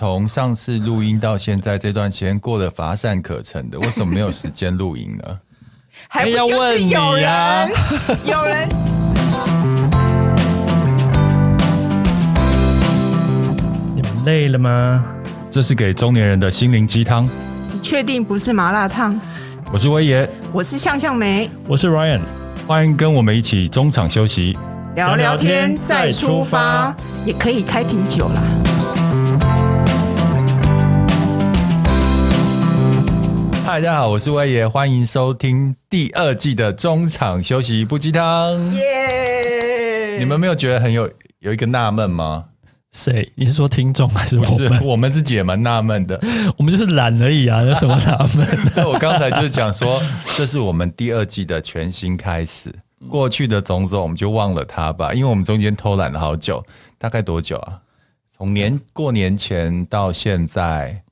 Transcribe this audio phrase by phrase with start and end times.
[0.00, 5.38] 从上次录音到现在这段时间过得乏善可陈的，为什么没有时间录音呢？
[6.06, 7.68] 还不就是有人，哎、
[8.24, 8.68] 有人。
[13.96, 15.04] 你们累了吗？
[15.50, 17.28] 这是给中年人的心灵鸡汤。
[17.72, 19.20] 你确定不是麻辣烫？
[19.72, 22.20] 我是威爷，我是向向梅，我是 Ryan，
[22.68, 24.56] 欢迎跟我们一起中场休息，
[24.94, 26.94] 聊聊天再出发，
[27.24, 28.40] 也可以开瓶酒啦。
[33.68, 38.72] 嗨，大家好，我是威爷，欢迎收听第二季的中场休息不鸡汤。
[38.72, 40.16] 耶！
[40.18, 41.06] 你们没有觉得很有
[41.40, 42.46] 有一个纳闷吗？
[42.92, 43.30] 谁？
[43.34, 44.78] 你是说听众还是我们？
[44.78, 46.18] 是我们自己也蛮纳闷的，
[46.56, 48.88] 我们就是懒而已啊，有什么纳闷 的？
[48.88, 50.00] 我刚才就是讲说，
[50.34, 52.74] 这是我们第二季的全新开始。
[53.10, 56.64] 过去的种种，我们就忘了它吧，因为我们中间偷懒了好久，
[56.96, 57.78] 大概多久啊？
[58.34, 61.02] 从年过年前到现在。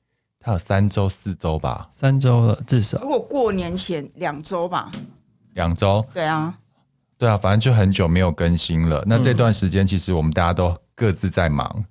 [0.47, 2.97] 还有三周四周吧，三周了至少。
[3.01, 4.89] 如果过年前两周吧，
[5.55, 6.05] 两周。
[6.13, 6.57] 对啊，
[7.17, 9.03] 对啊，反正就很久没有更新了。
[9.05, 11.83] 那这段时间其实我们大家都各自在忙。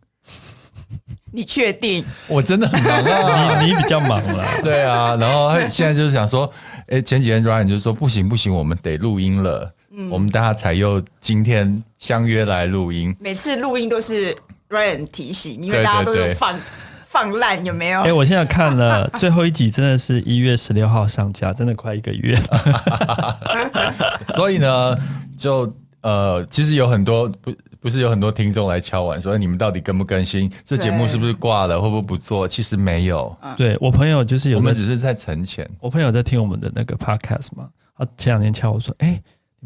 [1.31, 2.03] 你确定？
[2.29, 4.49] 我真的很忙啊， 你你比较忙了。
[4.65, 6.51] 对啊，然后现在就是想说，
[6.89, 9.71] 哎，前几天 Ryan 就说不行不行，我们得录音了。
[9.91, 13.15] 嗯，我们大家才又今天相约来录音。
[13.21, 14.35] 每次录音都是
[14.71, 16.59] Ryan 提醒，因为大家都有放。
[17.17, 18.01] 放烂有没有？
[18.01, 22.37] 哎、欸，我现在看了 最后一集，真的是一月十六号上架，真的快一个月。
[24.37, 24.95] 所以呢，
[25.35, 27.51] 就呃，其实有很多不
[27.81, 30.53] 不是有很多听众来敲碗说，你们到底更不更新？
[30.63, 31.81] 这节目是不是挂了？
[31.81, 32.47] 会不会不做？
[32.47, 33.35] 其实没有。
[33.57, 35.67] 对，我朋友就是有，我们只是在存钱。
[35.81, 39.23] 我朋友在听我们的那个 podcast 嘛，他前两天敲我说，哎、欸。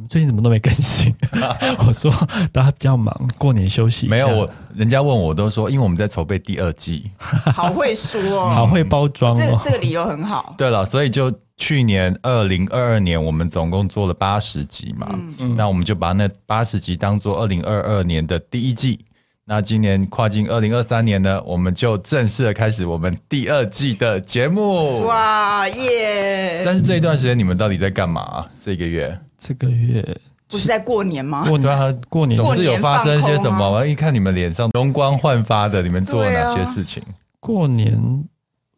[0.09, 1.15] 最近怎么都没更新？
[1.87, 2.11] 我说
[2.53, 4.09] 大家比较忙，过年休息。
[4.09, 7.11] 没有我，人家问我都说，因为我们在筹备第二季。
[7.55, 10.55] 好会说哦，好会包装哦，这这个理由很好。
[10.57, 15.09] 对了，所以就去年二零二二年，我们总共做了八十集嘛，
[15.39, 19.05] 嗯，那我们就把那八十集当做二零二二年的第一季。
[19.47, 25.01] 那今年跨进二零二三年呢，我们就正式的开始我们第二季的节目。
[25.01, 26.63] 哇耶！
[26.65, 28.47] 但是这一段时间你们到底在干嘛？
[28.61, 29.19] 这个月？
[29.41, 30.05] 这个月
[30.47, 31.49] 不是在过年吗？
[31.49, 33.71] 过年，啊、过年总是有发生些什么。
[33.71, 37.03] 我一看你们脸上容光焕发的，你们做了哪些事情？
[37.05, 37.99] 啊、过年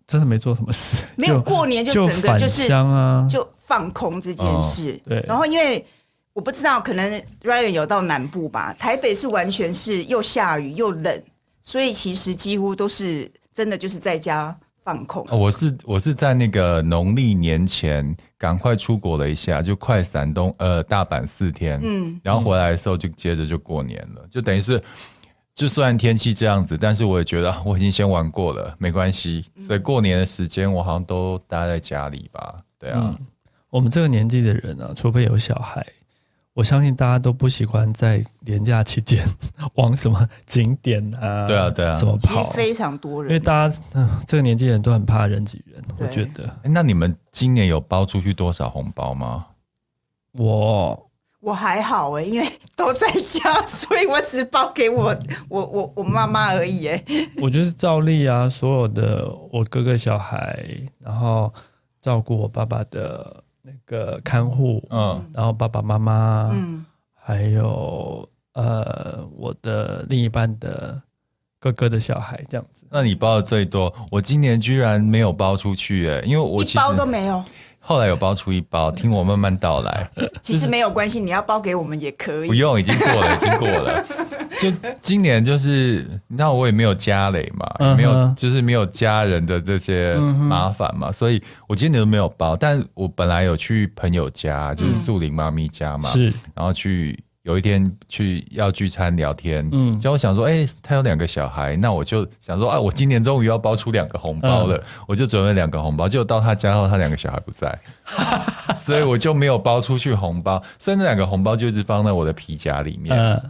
[0.07, 5.01] 真的没做什么事，没有过年就整个就是就啊，就放空这件事。
[5.07, 5.85] 哦、对，然后因为
[6.33, 11.23] 我不知道，可能 Ryan 有到南部吧，台北是完全是又下雨又冷，
[11.61, 14.57] 所以其实几乎都是真的就是在家。
[14.85, 15.25] 放空。
[15.31, 18.05] 我是我是在那个农历年前
[18.43, 24.83] 赶快出国了一下，就快闪东呃大阪四天，嗯，然后回来的时候就接着就过年了，就等于是，
[25.55, 33.27] 就虽然天气这样子，但是我也觉得我已经先玩过了，没关系，所以过年的时间我好像都待在家里吧，对啊，嗯，
[33.71, 35.87] 我们这个年纪的人啊，除非有小孩。
[36.55, 39.27] 我相信大家都不喜欢在年假期间
[39.77, 42.51] 往什么景点啊，对啊对啊，怎么跑？
[42.51, 43.77] 非常多人，因为大家
[44.27, 45.83] 这个年纪人都很怕人挤人。
[45.99, 49.47] 我觉得，那你们今年有包出去多少红包吗？
[50.33, 52.47] 我我还好哎，因为
[52.77, 55.17] 都在家， 所以我只包给我
[55.49, 57.03] 我我我妈妈而已哎。
[57.41, 60.63] 我就是照例啊，所有的我哥哥小孩，
[60.99, 61.51] 然后
[62.01, 63.42] 照顾我爸爸的。
[63.63, 66.85] 那个看护，嗯，然后爸爸妈妈，嗯，
[67.15, 71.01] 还有呃，我的另一半的
[71.61, 72.85] 哥哥的小孩这样子。
[72.91, 77.43] 那你包的最多，我今年居然没有包出去哎，因为我其实一包都没有。
[77.85, 80.09] 后来有包出一包，听我慢慢道来。
[80.41, 82.49] 其实没有关系，你要包给我们也可以。
[82.49, 84.05] 不用，已经过了，已经过了。
[84.63, 92.57] 就今年就是，你知道我也没有家累嘛，也没有就是没有家人的这些麻烦嘛，所以我今年都没有包。
[92.57, 106.09] 但我本来有去朋友家，就是素林妈咪家嘛，是，然后去有一天去要聚餐聊天，嗯，就我想说，哎，他有两个小孩，那我就想说，啊，我今年终于要包出两个红包了，我就准备两个红包。
[106.09, 107.77] 结果到他家后，他两个小孩不在，
[108.81, 113.43] 所以我就没有包出去红包，所以那两个红包就一直放在我的皮夹里面。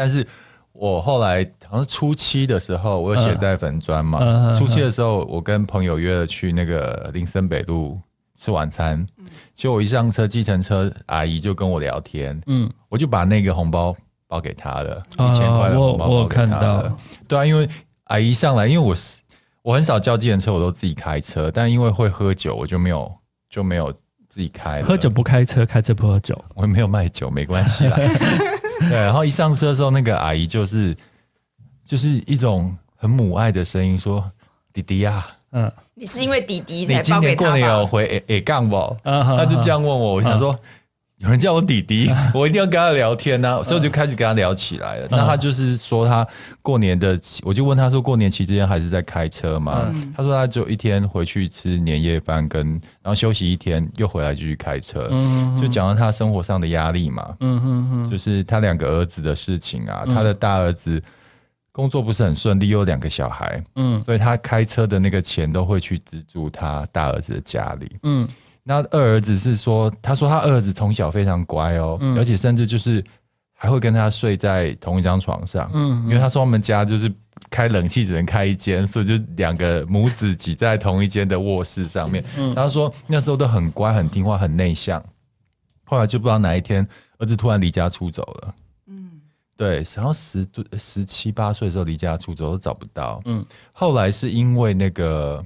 [0.00, 0.26] 但是
[0.72, 4.18] 我后来好像初期的时候，我有写在粉专嘛。
[4.18, 8.00] Uh, uh, uh, uh, 初期的时候，我跟朋友约了去那个林森北路
[8.34, 9.06] 吃晚餐。
[9.52, 12.40] 结果我一上车，计程车阿姨就跟我聊天。
[12.46, 13.94] 嗯，我就把那个红包
[14.26, 16.96] 包给她了，一千块的红包包给她了。
[17.28, 17.68] 对啊，因为
[18.04, 19.18] 阿姨上来，因为我是
[19.60, 21.50] 我很少叫计程车，我都自己开车。
[21.50, 23.12] 但因为会喝酒，我就没有
[23.50, 23.92] 就没有
[24.30, 24.80] 自己开。
[24.80, 26.42] 喝酒不开车，开车不喝酒。
[26.54, 27.96] 我也没有卖酒，没关系啦。
[28.88, 30.96] 对，然后一上车的时候，那个阿姨就是
[31.84, 34.24] 就是一种很母爱的声音说
[34.72, 38.96] ：“弟弟呀，嗯，你是因为弟弟才今年过年有回 A A 杠不？
[39.04, 40.58] 他就这样问我，我想说。”
[41.20, 45.08] 有人叫我弟弟， 我一定要跟他聊天呐，所以我就开始跟他聊起来了。
[45.10, 46.26] 那他就是说，他
[46.62, 49.94] 过年的，我就问他说，过年期间还是在开车吗？
[50.16, 52.70] 他说他只有一天回去吃年夜饭，跟
[53.02, 55.10] 然后休息一天，又回来继续开车。
[55.60, 57.36] 就讲到他生活上的压力嘛，
[58.10, 61.02] 就是他两个儿子的事情啊，他的大儿子
[61.70, 64.00] 工作不是很顺利，又有两个小孩，嗯。
[64.00, 67.98] 所以他开车的那个钱都会去资助他大儿子的家里，
[68.62, 73.02] 那二儿子是说，他说他二儿子从小非常乖哦，嗯、而且甚至就是
[73.54, 75.68] 还会跟他睡在同一张床上。
[75.72, 77.10] 嗯，因为他说他们家就是
[77.48, 82.22] 开冷气只能开一间，所以就两个母子挤在同一间的卧室上面。
[82.36, 85.02] 嗯，他说那时候都很乖、很听话、很内向。
[85.84, 86.86] 后来就不知道哪一天，
[87.18, 88.54] 儿子突然离家出走了。
[88.88, 89.10] 嗯，
[89.56, 90.46] 对，然后十
[90.78, 93.22] 十七八岁的时候离家出走都找不到。
[93.24, 95.44] 嗯，后来是因为那个。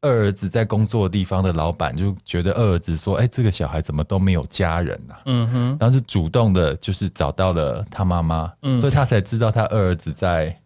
[0.00, 10.56] 二儿子在工作的地方的老板就觉得二儿子说：“哎，这个小孩怎么都没有家人呐？”嗯哼，然后就主动的，就是找到了他妈妈，嗯，所以他才知道他二儿子在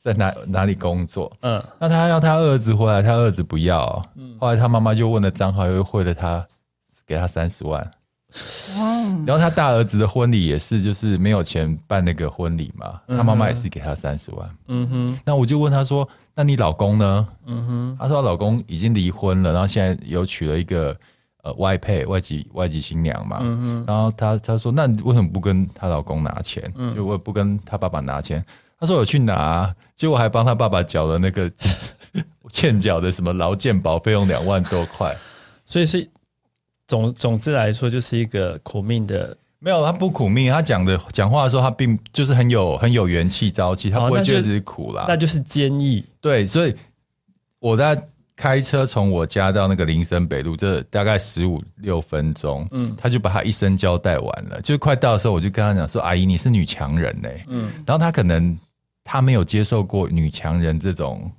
[0.00, 1.32] 在哪哪里工作。
[1.40, 4.00] 嗯，那他要他二儿子回来，他二儿子不要。
[4.14, 6.46] 嗯，后来他妈妈就问了张浩，又汇了他
[7.04, 7.90] 给他三十万。
[9.26, 14.48] 然后他大儿子的婚礼也是，就是没有钱办那个婚礼嘛，他妈妈也是给他三十万。
[14.68, 16.08] 嗯哼，那我就问他说。
[16.40, 17.28] 那你老公呢？
[17.44, 20.96] 嗯哼，他说他老公已经离婚了，然后现在又娶了一个
[21.42, 23.40] 呃外配外籍外籍新娘嘛。
[23.42, 26.72] 嗯哼，然后他他说，那你为什么不跟她老公拿钱？
[26.76, 28.42] 嗯，就我不跟她爸爸拿钱。
[28.78, 31.52] 他说我去拿，结果还帮他爸爸缴了那个
[32.48, 35.14] 欠缴的什么劳健保费用两万多块。
[35.66, 36.08] 所以是
[36.88, 39.36] 总总之来说，就是一个苦命的。
[39.62, 40.50] 没有，他不苦命。
[40.50, 45.04] 他讲的讲话的时候，他并就是很有很有元气、朝气，他不会觉得自己苦啦。
[45.06, 46.02] 那就是坚毅。
[46.20, 46.74] 对，所以
[47.58, 48.02] 我在
[48.34, 52.66] 开车从我家到那个林森北路，这大概十五六分钟。
[52.70, 54.60] 嗯，他就把他一生交代完了。
[54.62, 58.58] 就快到的时候，我就跟他讲说：“阿姨，你是女强人呢。”嗯，然后他可能
[59.04, 61.30] 他没有接受过女强人这种。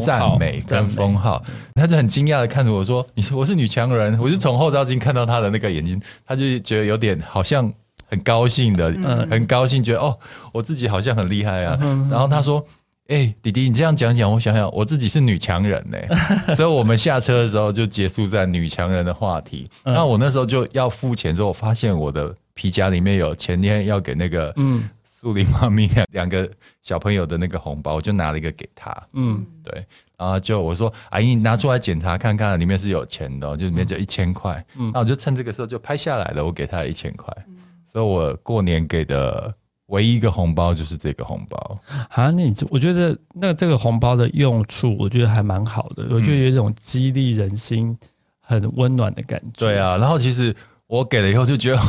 [0.00, 1.42] 赞美跟封号，
[1.74, 7.72] 他就很惊讶的看着我说：“你说我是女强人。”我就从后照镜看到他的那个眼睛，他就觉得有点好像
[8.08, 10.18] 很高兴的，嗯，很高兴，觉得哦，
[10.52, 11.76] 我自己好像很厉害啊。
[12.10, 12.64] 然后他说
[13.08, 15.98] ：“哎，弟弟，你这样讲讲，我想想，我自己是女强人呢。
[16.54, 19.68] ”所以我们下车的时候就结束在女强人的话题。
[19.84, 24.82] 那我那时候就要付钱之后，我发现我的皮夹里面有前天要给那个嗯。
[25.22, 28.92] 树林妈咪两两个小朋友的那个红包，我就拿了一个给他。
[29.12, 29.72] 嗯，对，
[30.18, 37.32] 然后就我说：“阿姨，你拿出来检查看看，里面是有钱的，就里面就一千块。”嗯，那我就趁这个时候就拍下来了，我给他一千块。
[37.46, 37.58] 嗯，
[37.92, 39.54] 所以我过年给的
[39.86, 41.78] 唯一一个红包就是这个红包。
[42.08, 47.96] 啊，那你我觉得那这个红包的用处，我觉得还蛮好的，我觉得有一种激励人心、
[48.40, 49.60] 很温暖的感觉。
[49.60, 50.52] 对啊，然后其实
[50.88, 51.80] 我给了以后就觉得。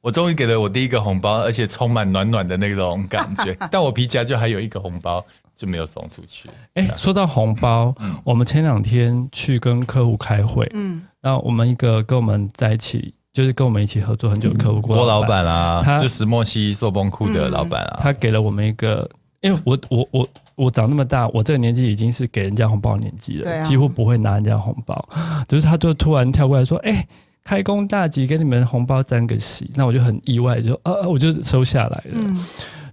[0.00, 3.56] 我终于给了我第一个红包，而且充满暖暖的那种感觉。
[3.70, 5.24] 但我皮夹就还有一个红包，
[5.56, 6.48] 就没有送出去。
[6.74, 19.08] 哎、欸，说到红包，嗯、我们前两天去跟客户开会，嗯，那我们一个跟我们在一起，就是跟我们一起合作很久的客户，郭老板啊，他是石墨烯塑崩库的老板啊、嗯，他给了我们一个，
[19.40, 25.08] 因为我我我我长那么大，我这个年纪已经是给人家红包年纪了，啊、几乎不会拿人家红包，
[25.48, 27.08] 就是他就突然跳过来说，哎、欸。
[27.48, 32.12] 开工大吉，给你们红包沾个喜，那我就很意外，就啊，我就收下来了。
[32.12, 32.44] 嗯，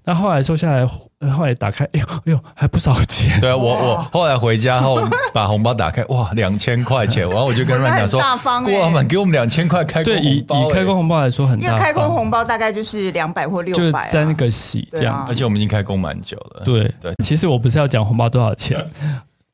[0.05, 0.87] 那后来收下来，
[1.29, 3.37] 后来打开，哎呦，哎呦，还不少钱。
[3.41, 7.27] 对啊，我我 后来回家后把红包打开，哇，两千块钱。
[7.27, 10.55] 然后我就跟阮讲说，大方，郭老板给我们两千块开工红包。
[10.61, 15.25] 以以开工红包来说很大，因为开工红包大概就是两百或六百，沾个喜这样。
[15.27, 16.61] 而且我们已经开工蛮久了。
[16.63, 18.81] 对对，其实我不是要讲红包多少钱。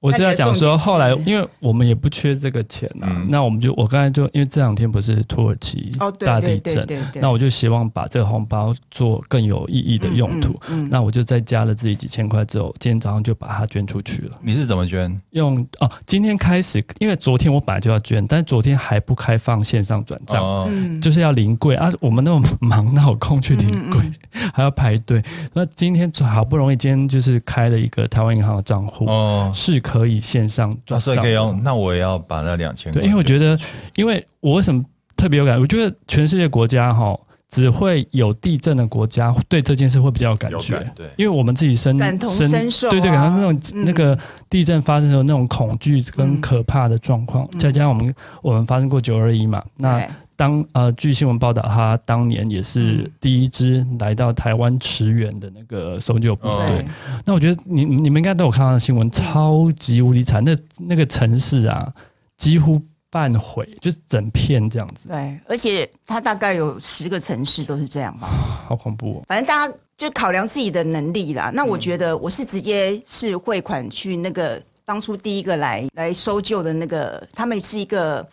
[0.01, 6.87] 我是要讲说，后来因为我们也不缺这个钱呐、啊，嗯、那我们就我刚才就因为这两天不是土耳其大地震，
[7.21, 10.53] 那我就希望把这个红包做更有意义的用途。
[10.69, 14.39] 嗯嗯嗯、那我就再加了自己几千块之后，今天早上就把它捐出去了。
[14.41, 15.15] 你是怎么捐？
[15.33, 21.91] 用哦，今天开始，因为昨天我本来就要捐，但是昨天还不开放线上转账，哦、就是要临柜啊。
[21.99, 25.21] 我们那么 忙，哪有空去临柜，嗯嗯、还要排队。
[25.53, 29.79] 那今天好不容易，今天就是开了一个台湾银行的账户哦，是。
[29.91, 31.61] 可以线上转账，所以可以用。
[31.63, 33.01] 那我也要把那两千块。
[33.01, 33.59] 对，因为我觉得，
[33.95, 34.81] 因为我为什么
[35.17, 35.59] 特别有感？
[35.59, 37.19] 我觉得全世界国家哈，
[37.49, 40.79] 只会有地震的国家对这件事会比较有感觉。
[40.95, 44.17] 对，因为我们自己身感同身受，对对，感到那种那个
[44.49, 50.07] 地震发生的时候那种恐惧跟可怕的状况，再加上我们我们发生过九二一嘛，那。
[50.41, 56.67] 当呃，据新闻报道，他当年也是第一支来到台湾驰援的那个搜救部队。
[56.79, 56.85] 对
[57.23, 61.93] 那我觉得你你们应该都有看到的新闻，超级无敌惨，那那个城市啊，
[62.37, 62.81] 几乎
[63.11, 65.09] 半毁，就是整片这样子。
[65.09, 68.27] 对，而且它大概有十个城市都是这样吧，
[68.67, 69.23] 好恐怖哦。
[69.27, 71.51] 反正大家就考量自己的能力啦。
[71.53, 78.27] 那我觉得我是直接是汇款去那个当初第一个来来搜救的那个，他们是一个。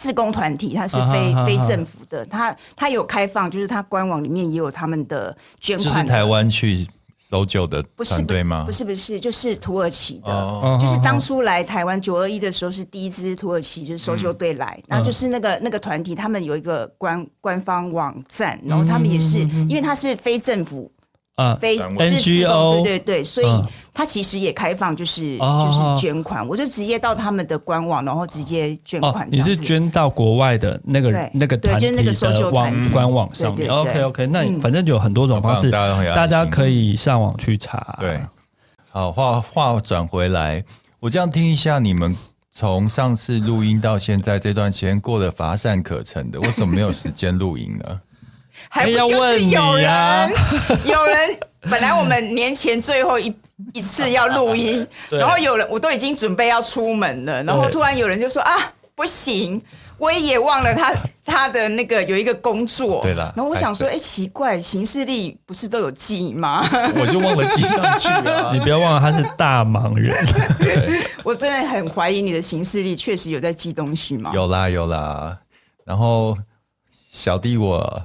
[0.00, 5.84] 志工团体，它是非、啊、非政府的，它它有开放，就是它官网里面也有他们的捐款。
[5.84, 6.88] 就是台湾去
[7.18, 8.64] 搜救的团队吗？
[8.64, 20.90] 不是不是，就是土耳其的，哦、就是当初来台湾九二一的时候是第一支土耳其就是搜救队来，那、嗯、就是那个那个团体，他们有一个官官方网站，然后他们也是，因为它是非政府。
[21.36, 23.46] 啊，非 NGO 对对对，所以
[23.94, 29.26] 他其实也开放，就是就是捐款，我就直接到他们的官网，然后直接捐款。
[29.30, 37.96] 你是捐到国外的那个那个团体的网官网上面？OK OK，那反正就有很多种方式，大家可以上网去查。
[38.00, 38.20] 对，
[38.90, 40.62] 好，话话转回来，
[40.98, 42.14] 我这样听一下，你们
[42.50, 48.00] 从上次录音到现在这段时间过得乏善可陈的，为什么没有时间录音呢？
[48.68, 50.32] 还不就是有人，
[50.84, 53.34] 有人本来我们年前最后一
[53.72, 59.60] 一次要录音， 然后有人我都已经准备要出门了，然后突然有人就说啊，不行，
[59.98, 66.66] 我也忘了他他的那个有一个工作，对了，然后我想说，哎，奇怪，行事历不是都有记吗？
[66.96, 68.50] 我就忘了记上去了。
[68.54, 70.16] 你不要忘了他是大忙人，
[71.22, 74.32] 我真的很怀疑你的行事历确实有在记东西吗？
[74.34, 75.36] 有啦有啦，
[75.84, 76.36] 然后
[77.12, 78.02] 小弟我。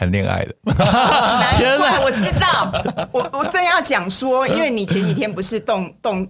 [0.00, 2.72] 谈恋爱的， 难怪我知道，
[3.12, 6.26] 我我正要讲说，因为你前几天不是动动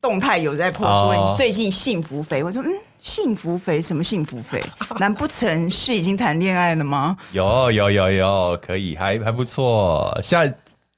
[0.00, 2.70] 动态有在 po 说你最近幸福肥，我说嗯，
[3.00, 4.62] 幸福肥什么幸福肥？
[5.00, 7.16] 难不成是已经谈恋爱了吗？
[7.32, 10.44] 有有有有，可以还还不错，下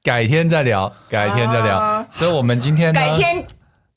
[0.03, 2.05] 改天再聊，改天再聊。
[2.11, 3.43] 所以我们今天改天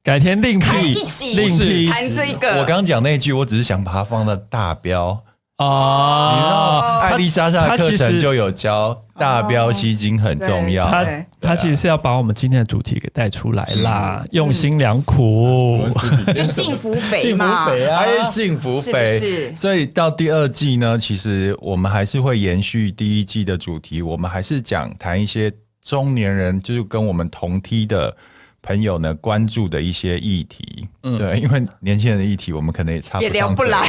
[0.03, 2.59] 改天另辟一起另辟谈这个。
[2.59, 5.23] 我刚讲那句，我只是想把它放到大标。
[5.59, 10.85] 哦，你知道艾丽莎莎的课程就有教大标吸睛很重要。
[10.85, 11.07] 他
[11.41, 15.87] 他其实是要把我们今天的主题给带出来啦，用心良苦，
[16.35, 19.55] 就幸福肥嘛，幸福肥啊，还是幸福肥。
[19.55, 28.17] 所以到第二季呢，其实我们还是会延续第一季的主题，我们还是讲谈一些中年人，就是跟我们同梯的。
[28.65, 33.87] 朋友呢，关注的一些议题，嗯，对，因为年轻人的议题，我们可能也差不多，也聊不来。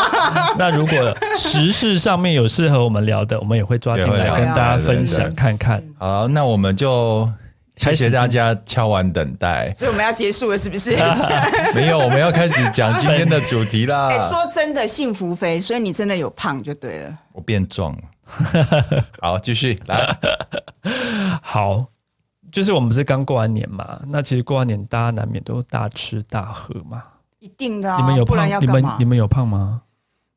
[0.58, 5.82] 那如果时事上面有适合我们聊的，我们也会抓进来跟大家分享看看。
[5.98, 7.26] 好，那我们就
[7.76, 9.72] 谢谢大家敲完等待。
[9.72, 10.90] 所以我们要结束了，是不是？
[11.74, 14.08] 没有，我们要开始讲今天的主题啦。
[14.12, 17.18] 哎，说真的，幸福肥，所以你真的有胖就对了。
[17.32, 18.02] 我变壮了。
[19.18, 20.18] 好，继续来。
[21.42, 21.86] 好。
[22.52, 24.00] 就是我们不是刚过完年嘛？
[24.08, 27.02] 那其实过完年大家难免都大吃大喝嘛，
[27.38, 27.98] 一定的、啊。
[27.98, 28.60] 你们有胖？
[28.60, 29.82] 你们你们有胖吗？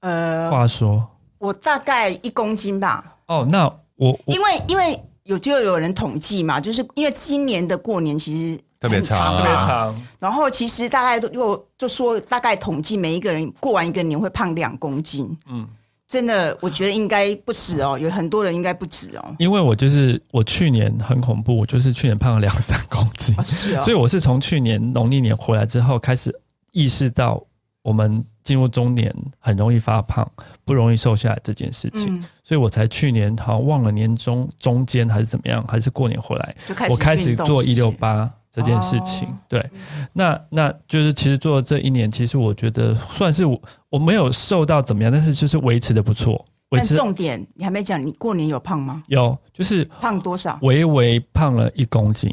[0.02, 3.16] 呃，话说我大概一公斤吧。
[3.28, 3.66] 哦，那
[3.96, 10.02] 我，我因为因为有就有人统计嘛，就是因为今年的过年其实特别长，特别长。
[10.20, 15.38] 然后其实大概又就说大概统计每一个人过完一个年会胖两公斤。
[15.48, 15.68] 嗯。
[16.08, 19.36] 真的，我觉得应该不止哦，有很多人应该不止哦。
[19.40, 26.32] 因为我就是我去年很恐怖，我就是去年胖了两三公斤，哦 是哦、所以我是从去年农历年回来之后开始
[26.72, 27.44] 意识到，
[27.82, 30.30] 我们进入中年很容易发胖，
[30.64, 38.32] 不容易瘦下来这件事情，嗯、所以我才去年好像忘了年中中间还是怎么样，还是过年回来，开我开始做一六八。
[38.54, 39.70] 这件事情，哦、对，
[40.14, 46.46] 那那就是其实做了这一年，其实我觉得算是我我没有瘦到怎么样，但是就是维持的不错。
[46.70, 49.04] 但重点你还没讲，你过年有胖吗？
[49.08, 50.60] 有，就是胖多少？
[50.62, 52.32] 微微胖了一公斤，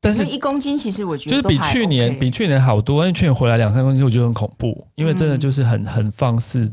[0.00, 6.70] 但是一公斤其实我觉得、OK、就是比去年比去年好多，因为去年回来两三公斤，我觉得很恐怖，因为真的就是很很放肆。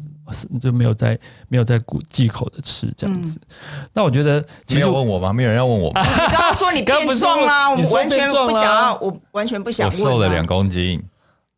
[0.60, 5.32] 就没有在没有在顾忌口的吃这样子，嗯、那我觉得其实没有问我吗？
[5.32, 6.02] 没有人要问我吗？
[6.02, 9.88] 你刚刚说你变壮啦，我完全不想要，我完全不想。
[9.88, 11.04] 我瘦了两公斤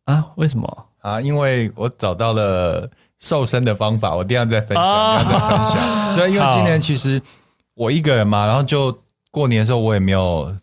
[0.04, 0.26] 啊？
[0.36, 1.20] 为什么啊？
[1.20, 2.88] 因为我找到了
[3.20, 5.76] 瘦身的方法，我第二再分享，啊、等下再分享。
[5.76, 7.20] 啊、 对，因为今年其实
[7.74, 8.96] 我一个人嘛，然后就
[9.30, 10.54] 过年的时候我也没有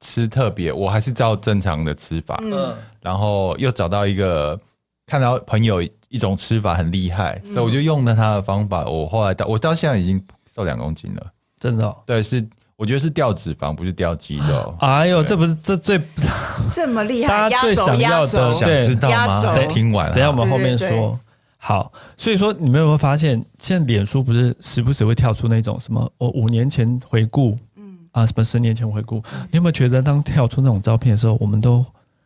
[0.00, 4.58] 吃特别，我还是照正常的吃法，嗯，然后又找到一个
[5.06, 5.82] 看到朋友。
[6.12, 8.84] 一种吃法很厉害，所以我就用了他的方法。
[8.84, 10.22] 我后来到我到现在已经
[10.54, 11.26] 瘦两公斤了，
[11.58, 11.96] 真的。
[12.04, 14.74] 对，是我觉得是掉脂肪，不是掉肌肉。
[14.80, 15.98] 哎呦，这不是这最
[16.72, 19.54] 这么厉害，大家最想要的，想知道吗？
[19.54, 21.18] 对听完了，等下我们后面说。
[21.56, 31.82] 好，所以说你们有没有发现，现在脸书不是时不时会跳出那种什么我五年前回顾，嗯啊，什么十年前回顾，你有没有觉得当跳出那种照片的时候，我们都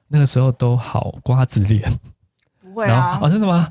[0.08, 1.82] 那个时候都好瓜子脸？
[2.76, 3.66] 不会啊，啊，真的吗？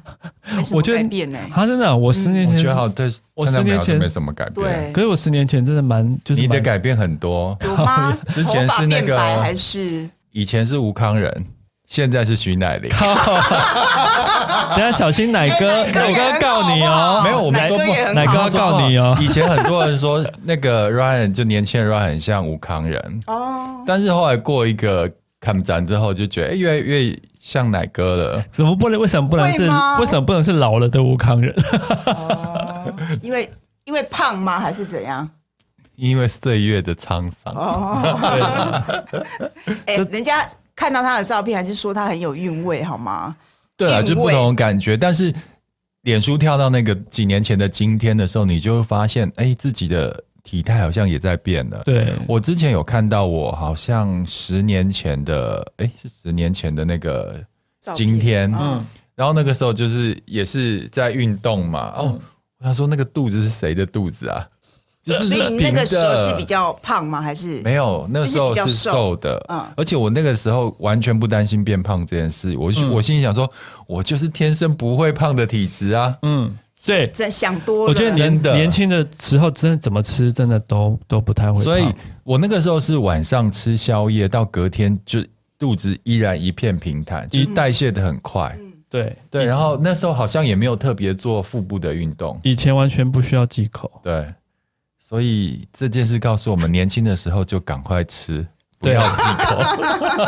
[0.71, 8.17] 我觉得变呢，他真的，我十年前我觉得好对，我十年前没什么改变，对，可是我十年前真的蛮，就是你的改变很多，有吗？
[8.33, 10.09] 之前是那个还是？
[10.31, 11.45] 以前是吴康仁。
[11.87, 17.21] 现在是徐乃麟， 等下小心乃哥，奶哥告你哦。
[17.23, 17.83] 没有，我们说不，
[18.15, 19.15] 乃哥告你哦。
[19.21, 23.21] 以前很多人说那个 Ryan 就年轻的 Ryan 很像吴康仁。
[23.27, 25.07] 哦，但是后来过一个
[25.45, 28.43] 抗战之后，就觉得越来越像奶哥了。
[28.51, 28.99] 怎么不能？
[28.99, 29.61] 为什么不能是？
[29.99, 31.53] 为什么不能是老了的吴康仁？
[33.21, 33.49] 因为
[33.83, 34.59] 因为胖吗？
[34.59, 35.29] 还是怎样？
[35.95, 37.53] 因为岁月的沧桑。
[37.53, 38.83] 哦，
[39.85, 40.47] 哎，人家。
[40.77, 43.33] 看到他的照片，还是说他很有韵味，好吗？
[43.77, 44.97] 对啊，就不同的感觉。
[44.97, 45.33] 但是，
[46.01, 51.81] 脸书跳到那个几年前的今天的时候，你就会发现，哎、欸，自己的体态好像也在变了。
[51.83, 57.43] 对，我之前有看到，我好像十年前的，哎、欸，是十年前的那个
[57.93, 58.85] 今天，嗯，
[59.15, 61.93] 然后那个时候就是也是在运动嘛。
[61.97, 62.17] 哦，
[62.59, 64.47] 我想说那个肚子是谁的肚子啊？
[65.03, 67.21] 所以那个时候是比较胖吗？
[67.21, 68.07] 还是没有？
[68.09, 69.63] 那个时候是瘦的，嗯。
[69.77, 72.57] 而且我那个时候完全不担心变胖这件事。
[72.57, 73.47] 我我心里想说，
[73.85, 76.17] 我就是天生不会胖的体质啊。
[76.23, 77.89] 嗯，对，在想多了。
[77.89, 81.63] 我觉得年年轻的时候真的怎么吃，真的都都不太会胖。
[81.63, 81.87] 所以
[82.23, 85.23] 我那个时候是晚上吃宵夜，到隔天就
[85.57, 88.57] 肚子依然一片平坦，其实代谢的很快。
[88.89, 93.91] 对对，然后那时候好像也没有特别做腹部的运动，以前完全不需要忌口。
[94.03, 94.25] 对。
[95.07, 98.45] 所以这件事告诉我们，年轻的时候就赶快吃，
[98.89, 99.57] 不要忌口。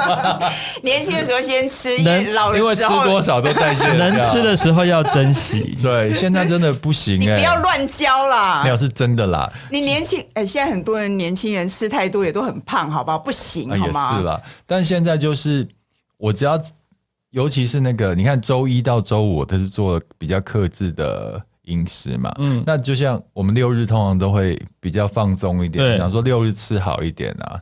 [0.83, 3.87] 年轻的时候先吃，因为吃多少都代谢。
[3.93, 5.77] 能吃的时候要珍惜。
[5.81, 8.63] 对，现在真的不行你不要乱教啦。
[8.63, 9.51] 没有是真的啦。
[9.71, 13.19] 你年轻哎、欸，现在很多人年轻人吃太多也都很胖，好不好？
[13.19, 14.11] 不行，好吗？
[14.11, 14.41] 也是啦。
[14.65, 15.67] 但现在就是
[16.17, 16.59] 我只要，
[17.31, 21.41] 尤其是那个，你看周一到周五都是做比较克制的。
[21.67, 27.59] 饮食嘛，嗯，那就像我们六日通常都会比较放松一点，对想说六日吃好一点啊。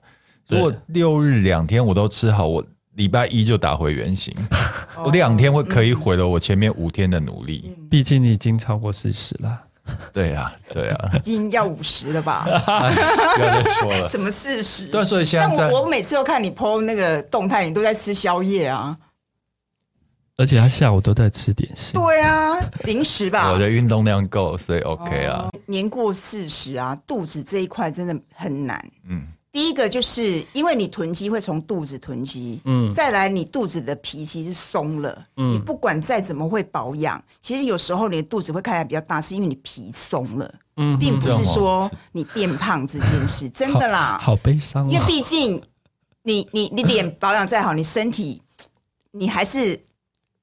[0.47, 4.33] 如果六日两天我都吃好，我礼拜一就打回原形。
[5.03, 7.75] 我两天会可以毁了我前面五天的努力。
[7.89, 9.61] 毕竟你已经超过四十了。
[10.11, 12.45] 对呀，对呀，已经要五十了吧？
[13.35, 14.07] 不要再说了。
[14.09, 14.85] 什么四十？
[14.85, 18.97] 对，所以现在但我我每次都看你 po 那个动态，你都在吃宵夜啊。
[20.37, 21.93] 而且他下午都在吃点心。
[21.93, 23.51] 对啊，零食吧。
[23.51, 25.47] 我的运动量够，所以 OK 啊。
[25.53, 28.83] 哦、年过四十啊，肚子这一块真的很难。
[29.07, 44.89] 嗯，第一个就是因为你囤积会从肚子囤积，嗯，再来你肚子的皮其实松了，嗯，你不管再怎么会保养，其实有时候你的肚子会看起来比较大，是因为你皮松了，嗯，并不是说你变胖这件事， 真的啦，好，好悲伤、哦。
[44.91, 45.63] 因为毕竟
[46.23, 48.41] 你你你脸保养再好，你身体
[49.11, 49.79] 你还是。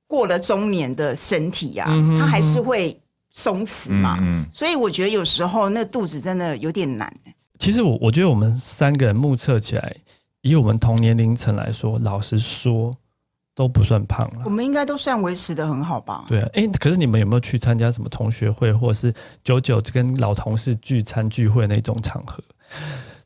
[0.08, 2.94] 过了中年的身体呀、啊，嗯、哼哼他还是会
[3.30, 7.10] 松弛嘛，嗯、所以我觉得有时候那肚子真的有点难。
[7.62, 9.94] 其实我我觉得我们三个人目测起来，
[10.40, 12.92] 以我们同年龄层来说，老实说
[13.54, 14.42] 都不算胖了。
[14.44, 16.24] 我们应该都算维持的很好吧？
[16.26, 22.42] 对啊，哎，可是你们有没有去参加什么同学会，或者是久久跟老同事聚餐聚会那种场合？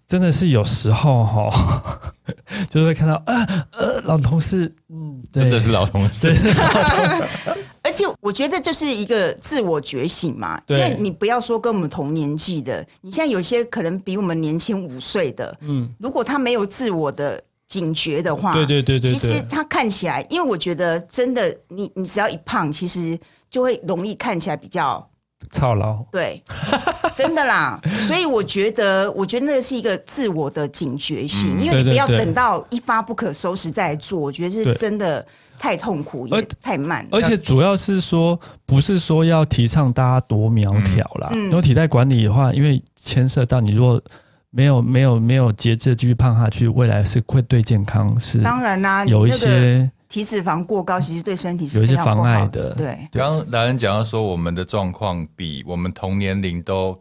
[0.07, 2.13] 真的是有时候哈，
[2.69, 7.39] 就是会看到呃呃老同事，嗯，真的是老同事，真的是老同事。
[7.87, 23.17] 而且我觉得这是一个自我觉醒嘛，对因为你不要说跟我们同年纪的，你现在有些可能比我们年轻五岁的，嗯，如果他没有自我的警觉的话，对对对对，其实他看起来，因为我觉得真的，你你只要一胖，其实
[23.49, 25.09] 就会容易看起来比较。
[25.51, 25.95] 操劳。
[26.11, 26.43] 对，
[27.15, 35.25] 真的啦，所以我觉得，我觉得那是一个自我的警觉性，嗯、因为你不要等到一发不可收拾再做，我觉得是真的
[35.59, 37.07] 太痛苦也太慢。
[37.11, 44.03] 而且主要是说，不是说要提倡大家多苗条啦，因为、嗯、体态管理的话，因为牵涉到你如果
[44.51, 49.91] 没有没有没有节制继续胖下去，未来是会对健康是当然啦，有一些。
[50.09, 52.75] 体脂肪过高，其实对身体是有一些妨碍的。
[52.75, 56.97] 对，刚刚达人讲到说，我们的状况比我们同年龄都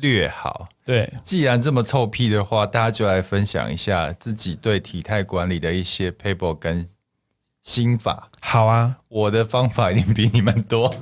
[0.00, 0.68] 略好。
[0.84, 6.88] 对，既然这么臭屁的话，大家就来分享一下自己对体态管理的一些 paper 跟
[7.62, 8.28] 心法。
[8.40, 10.92] 好啊，我的方法一定比你们多。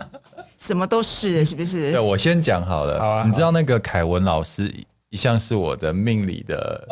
[0.58, 1.92] 什么都是，是不是？
[1.92, 2.98] 对，我先讲好了。
[2.98, 4.70] 好啊，你知道那个凯文老师？
[5.10, 6.86] 一向是我的命理的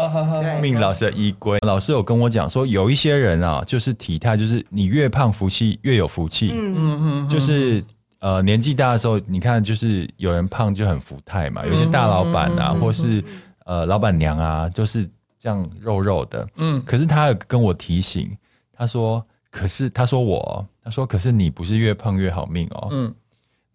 [0.61, 1.59] 命老师的依归。
[1.61, 6.51] 老师有跟我讲说，有一些人啊，就是体态，就是你越胖，福气越有福气。
[6.53, 6.75] 嗯。
[6.77, 7.83] 嗯嗯，就是
[8.19, 13.23] 呃年纪大的时候，你看就是有人胖就很福态嘛，有些大老板啊，或是
[13.65, 16.47] 呃老板娘啊，就是这样肉肉的。
[16.57, 18.37] 嗯，可是他有跟我提醒，
[18.73, 22.89] 他说，可是他说我，他说可是你不是越胖越好命哦。
[22.91, 23.15] 嗯，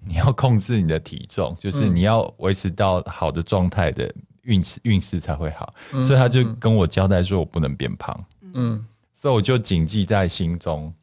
[0.06, 5.74] 你要控制你的体重，就是你要维持到好的状态的运势运势才会好。
[6.06, 8.26] 所以他就跟我交代说，我不能变胖。
[8.54, 8.86] 嗯。
[9.14, 10.94] 所以我就谨记在心中。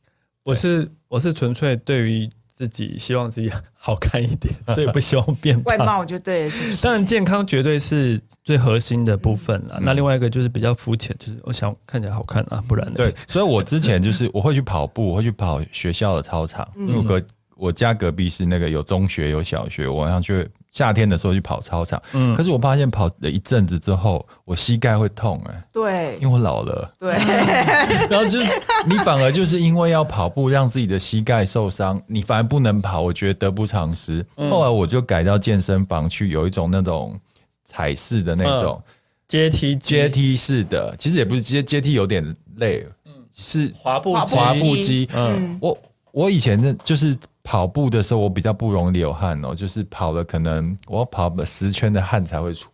[0.43, 5.79] 我是我是纯粹对于自己希望自己好看一点， 所以不希望变胖。
[5.79, 6.83] 外貌就对了，是不是？
[6.83, 9.77] 当然健康绝对是最核心的部分了。
[9.79, 13.15] 嗯、那另外一个就是比较肤浅，就是我想看起来好看啊，不然对。
[13.27, 17.23] 所以我之前就是我会去跑步， 我会去跑学校的操场，因为我隔
[17.57, 20.47] 我家隔壁是那个有中学有小学，我晚上去。
[20.71, 27.13] 夏天的时候去跑操场，嗯，可是我发现跑了一阵子之后，我膝盖会痛哎、欸，对，因为我老了，对，
[28.09, 28.47] 然后就是
[28.87, 34.25] 你反而就是因为要跑步让自己的膝盖受伤，你反而不能跑，我觉得得不偿失。
[34.37, 37.19] 嗯、后来我就改到健身房去，有一种那种
[37.65, 38.81] 踩式的那种
[39.27, 42.25] 阶梯阶梯式的，其实也不是阶阶梯有点
[42.59, 42.87] 累，
[43.35, 45.77] 是滑步滑步机，嗯，我
[46.13, 47.17] 我以前的就是。
[47.43, 52.69] 跑步的时候，我比较不容易流汗哦，就是跑了可能我要跑了十圈的汗才会出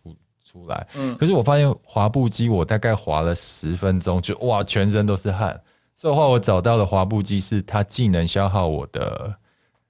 [0.45, 0.87] 出来。
[0.95, 5.59] 嗯，可是我发现滑步机，我大概滑了十分钟就哇，全身都是汗。
[5.95, 9.35] 所以后来我找到的滑步机是它既能消耗我的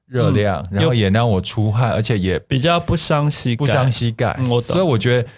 [0.05, 4.35] 热量，嗯、然后也让我出汗，而且也比较不伤膝盖，不伤膝盖。
[4.39, 5.29] 嗯、我所以我觉得。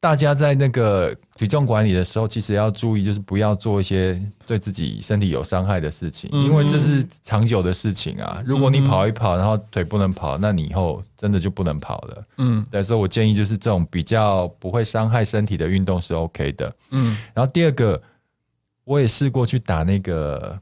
[0.00, 8.40] 大家在那个体重管理的时候，其实要注意，就是不要做一些对自己身体有伤害的事情，因为这是长久的事情啊。
[8.46, 12.24] 如果你跑一跑，然后腿不能跑，那你以后真的就不能跑了。
[12.36, 16.72] 嗯，对，所以我建议就是这种比较不会伤害身体的运动是 OK 的。
[16.90, 18.00] 嗯，然后第二个，
[18.84, 20.56] 我也试过去打那个，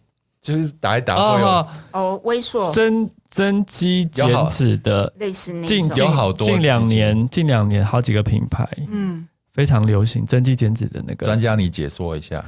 [0.55, 9.27] 就是打一打会有哦，微缩增增肌减脂的，类似那种，近有好多近两年，近两年好几个品牌，嗯。
[9.53, 12.45] 非常流行增肌减脂的那个专家，你解说一下。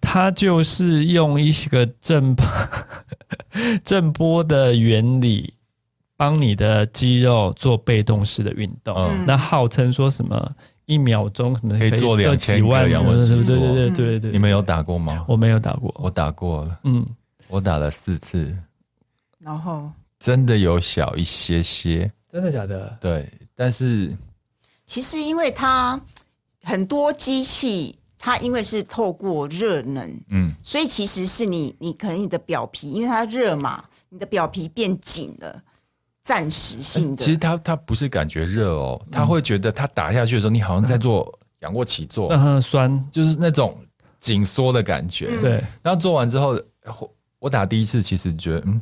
[0.00, 2.46] 它就是用一些个震波
[3.84, 5.52] 震波的原理，
[6.16, 8.96] 帮你的肌肉做被动式的运动。
[8.96, 10.50] 嗯、那号称说什么
[10.86, 14.30] 一秒钟可能可以做两千个仰卧起坐，对对对对对。
[14.30, 15.22] 你们有打过吗？
[15.28, 16.80] 我没有打过，我打过了。
[16.84, 17.04] 嗯，
[17.48, 18.56] 我打了四次，
[19.40, 22.96] 然后真的有小一些些，真的假的？
[23.00, 24.16] 对，但是
[24.86, 26.00] 其实因为它。
[26.64, 35.62] 很多机器，它因为是透过热能，嗯，所以其实是你，你可能你的表皮，因为它热嘛，你的表皮变紧了，
[36.22, 37.24] 暂时性的。
[37.24, 43.80] 其实它它不是感觉热哦，它会觉得它打下去的时候，你好像在做仰卧起坐，嗯，酸，就是那种
[44.20, 45.40] 紧缩的感觉。
[45.40, 46.60] 对，然后做完之后，
[47.38, 48.80] 我打第一次，其实觉得嗯。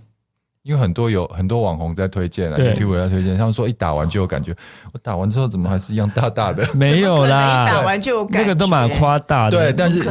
[0.63, 4.53] 因为很多有很多网红在推荐啊，YouTube 在推荐，他们说一打完就有感觉。
[4.93, 6.67] 我打完之后怎么还是一样大大的？
[6.75, 9.53] 没有啦，一打完就有感觉，那个都蛮夸大的。
[9.53, 10.05] 对，但是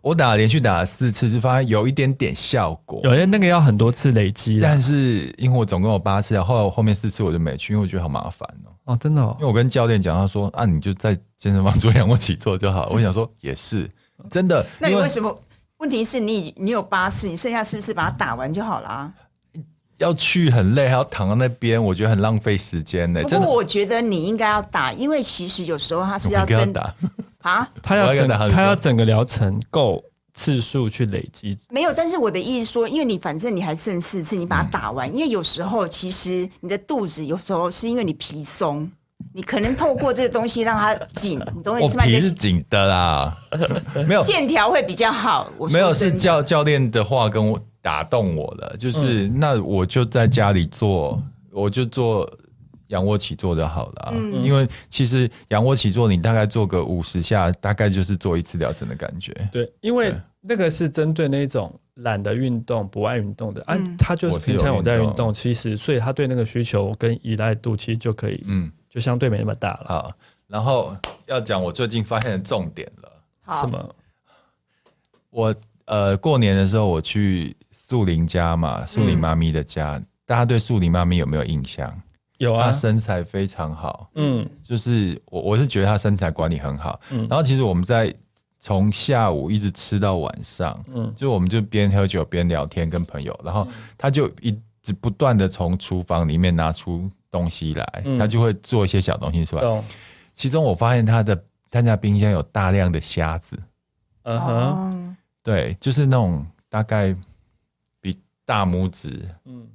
[0.00, 3.02] 我打连续打了四次，就发现有一点点效果。
[3.04, 8.72] 有些那个要很多次累积，但是因为我总共有八次，然后后面四次我就没去，因为我觉得好麻烦哦。
[8.86, 9.36] 哦，真的哦。
[9.38, 12.88] 因为我跟教练讲，他说啊，你就在健身房做仰卧起坐就好。
[12.90, 13.86] 我想说也是
[14.30, 14.66] 真的。
[14.78, 15.38] 那你为什么？
[15.78, 19.12] 问题是你你有八次，你剩下四次把它打完就好了。
[19.98, 23.20] 要去很累，还要躺在那边，我觉得很浪费时间呢。
[23.24, 26.94] 不过我觉得你应该要打，因为其实有时候他是要真的
[27.40, 30.00] 啊，他要整他要整个疗程够
[30.34, 31.58] 次数去累积。
[31.68, 35.10] 没有，但是我的意思说，因为你反正你还剩四次，你把它打完。
[35.10, 38.88] 嗯、因为有时候其实你的肚子有时候是因为你皮松，
[39.34, 42.04] 你可能透过这个东西让它紧， 你懂我意思吗？
[42.04, 43.36] 皮是紧的啦，
[44.06, 45.50] 没有线条会比较好。
[45.56, 47.60] 我没有是教教练的话跟我。
[47.80, 52.28] 打动我了，就是、嗯、那我就在家里做，我就做
[52.88, 54.12] 仰卧起坐就好了。
[54.14, 59.32] 嗯、因为其实仰卧起坐，你大概做个五十下，大概就是做一次疗程的感觉。
[59.52, 69.84] 对，因为那个是针对那种懒得运动、不爱运动的、嗯、啊，他就是平常有在运动，其实所以他对那个需求跟依赖度其实就可以，嗯，就相对没那么大了。
[69.88, 70.12] 好，
[70.46, 70.96] 然后
[71.26, 73.60] 要讲我最近发现的重点了，好。
[73.60, 73.94] 什么？
[75.30, 77.56] 我呃过年的时候我去。
[77.70, 81.90] 素林家嘛，素林妈咪的家，嗯、大家对素林妈咪有没有印象？
[82.36, 88.14] 有啊，她身材非常好，嗯，就是我我是觉得她身材管理很好，嗯，然后其实我们在
[88.60, 97.84] 从下午一直吃到晚上，嗯，就我们就边喝酒边聊天跟朋友，然后她就一直不断的从厨房里面拿出东西来，
[98.18, 99.84] 她、嗯、就会做一些小东西出来，嗯、
[100.34, 103.58] 其中我发现他的他家冰箱有大量的虾子，
[104.22, 107.14] 嗯哼，对，就是那种大概
[108.00, 108.18] 比。
[108.48, 109.68] 大拇指，嗯，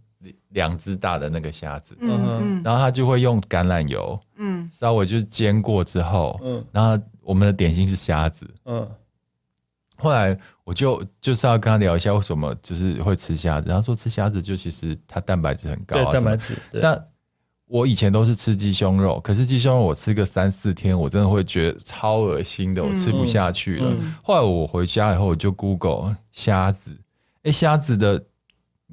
[0.49, 8.89] 两只大的那个虾子，嗯，然后他就会用橄榄油，嗯，稍微就煎过之后，嗯，然后我们的点心是虾子，嗯，
[9.95, 17.07] 后来我就就是要跟他聊一下为什么就是会吃虾子，然后说吃虾子就其实它蛋白质很高啊，蛋白质，但
[17.67, 23.95] 我以前都是吃鸡胸肉，可是鸡胸肉我吃个三四天，我真的会觉得超恶心的，我吃不下去了。
[24.21, 26.91] 后来我回家以后，我就 Google 虾子，
[27.43, 28.23] 哎，虾子的。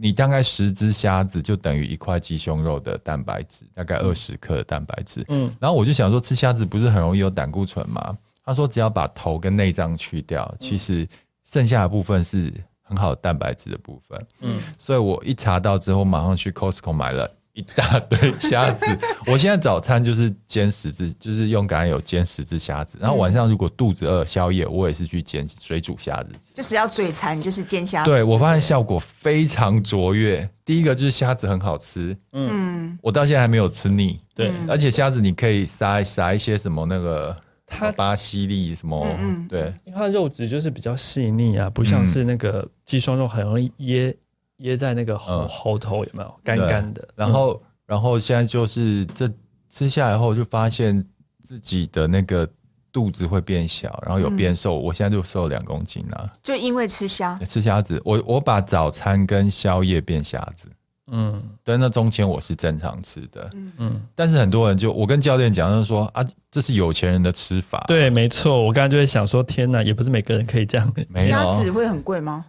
[0.02, 5.22] 你大概十只虾子就等于一块鸡胸肉的蛋白质，大概二十克的蛋白质。
[5.28, 8.16] 嗯，然后我就想说，吃虾子不是很容易有胆固醇吗？
[8.42, 11.06] 他说，只要把头跟内脏去掉，其实
[11.44, 14.26] 剩下的部分是很好的蛋白质的部分。
[14.40, 17.30] 嗯，所以我一查到之后，马上去 Costco 买了。
[17.52, 18.86] 一大堆虾子，
[19.26, 22.96] 我现在早餐就是煎十只，就是用橄榄油煎十只虾子。
[23.00, 26.28] 然后晚上如果肚子饿，宵夜我也是去煎水煮虾子。
[26.54, 28.10] 就是要嘴馋，就是煎虾子。
[28.10, 30.48] 对，我发现效果非常卓越。
[30.64, 34.20] 第一个就是虾子很好吃，嗯，我到现在还没有吃腻。
[34.34, 37.36] 对，而且虾子你可以撒撒一些什么那个
[37.66, 39.04] 它巴西利什么，
[39.48, 44.16] 对，因为它肉质就是比较细腻啊，不像是那个鸡胸肉很容易噎。
[44.60, 47.06] 噎在那个喉喉头有没有干干的？
[47.14, 49.30] 然后，然后现在就是这
[49.68, 51.04] 吃下来后，就发现
[51.42, 52.48] 自己的那个
[52.92, 54.78] 肚子会变小，然后有变瘦。
[54.78, 58.00] 我现在就瘦了两公斤了，就因为吃虾，吃虾子。
[58.04, 60.68] 我我把早餐跟宵夜变虾子，
[61.12, 67.84] 嗯，但那中间我是正常吃的，嗯，但是很多人就我跟教练讲，就是说啊，这是有钱人的吃法。
[67.88, 68.62] 对，没错。
[68.62, 70.92] 我刚才就会想说，天哪，也不是每个人可以这样。
[71.24, 72.44] 虾子会很贵吗？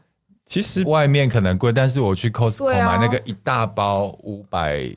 [0.51, 4.93] 其实外面可能贵，但是我去 Costco 买那个一大包五百，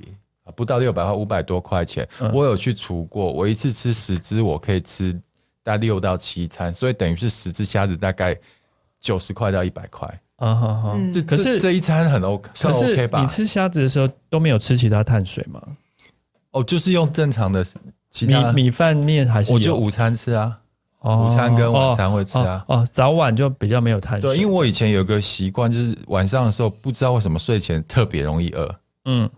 [0.56, 2.08] 不到六百块，五百多块钱。
[2.18, 5.12] 嗯、我有去除过，我一次吃十只，我可以吃
[5.62, 8.36] 大概六到七餐，所以等于是十只虾子大概
[8.98, 10.08] 九十块到一百块。
[10.38, 13.20] 啊哈哈，这可是这一餐很 OK，可是 OK 吧？
[13.20, 15.62] 你吃虾子的时候都没有吃其他碳水吗？
[16.50, 17.64] 哦，就是用正常的
[18.10, 19.52] 其他米米饭面还是？
[19.52, 20.58] 我就午餐吃啊。
[21.04, 24.30] 午餐跟晚餐会吃啊，哦，早晚就比较没有碳水。
[24.30, 29.28] 对，因为我以前有个习惯，就是晚上的时候不知道为什么睡前特别容易饿，嗯，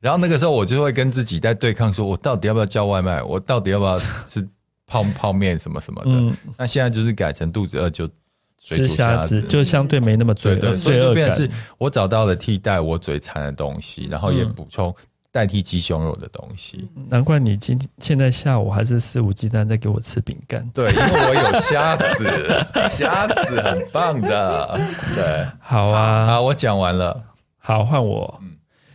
[0.00, 4.48] 然后那个时候我就会跟自己在对抗，说我到底要不要叫外卖，我到底要不要吃
[4.86, 6.10] 泡泡面什么什么的。
[6.12, 8.08] 嗯，那现在就是改成肚子饿就
[8.56, 14.94] 吃虾子，就相对没那么罪恶，所以就变成是我找到了替代我嘴馋的东西，然后也补充。
[15.36, 20.66] 代替鸡胸肉的东西，难怪你今天现在下午还是肆无忌惮在给我吃饼干。
[20.72, 24.80] 对，因为我有虾子， 虾子很棒的。
[25.14, 27.22] 对，好啊，好，我讲完了，
[27.58, 28.38] 好，换我。
[28.40, 28.52] 嗯，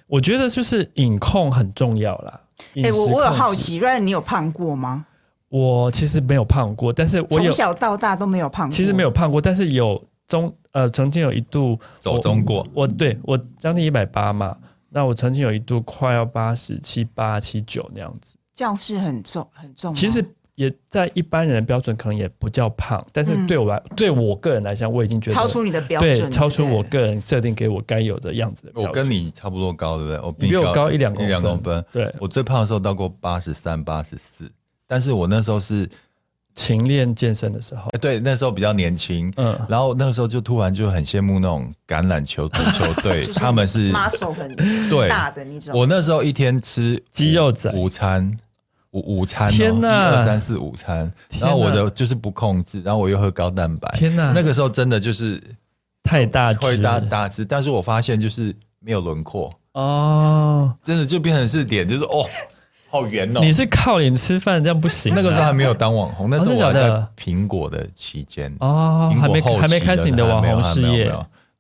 [0.07, 2.41] 我觉得就是饮控很重要啦。
[2.77, 5.05] 哎、欸，我我有好奇，Ryan，你有胖过吗？
[5.49, 8.75] 我其实没有胖过，但是我从小到大都没有胖过。
[8.75, 12.65] 其实没有胖过，但是有中呃，曾经有一度走中过。
[12.73, 14.57] 我，我对我将近一百八嘛。
[14.93, 19.95] 那我曾经有一度快要八十七八七九那样子，这样是很重很重。
[19.95, 20.21] 其实
[20.55, 28.89] 也在一般人的标准可能也不叫胖，但是对我来、嗯、对我个人来讲，我已经觉得超出你的标准，对，超出我个人设定给我该有的样子的标准。
[28.89, 30.19] 我跟你差不多高，对不对？
[30.21, 31.83] 我比，你比我高一两公一两公分。
[31.91, 34.51] 对，我最胖的时候到过八十三、八十四，
[34.85, 35.89] 但是我那时候是。
[36.53, 44.55] 勤练健身的时候，对，那时候比较年轻，嗯，然后那个时候就突然就很羡慕那种橄榄球足球队， 他们是 muscle 很
[45.09, 45.73] 大的那种。
[45.73, 47.71] 我那时候一天吃肌肉仔。
[47.71, 48.37] 午餐，
[48.91, 55.41] 午午餐，天哪，一二三四午餐，然后我的就是不控制，然后我又喝高蛋白，天哪，那个时候真的就是
[56.03, 59.51] 太大会大大只，但是我发现就是没有轮廓。
[59.73, 62.25] 哦，真的就变成是点，就是哦。
[62.91, 63.39] 好圆哦！
[63.41, 65.13] 你是靠脸吃饭，这样不行。
[65.15, 71.09] 那个时候还没有当网红，那时候我还在苹果的期间哦，还没还没开始你的网红事业。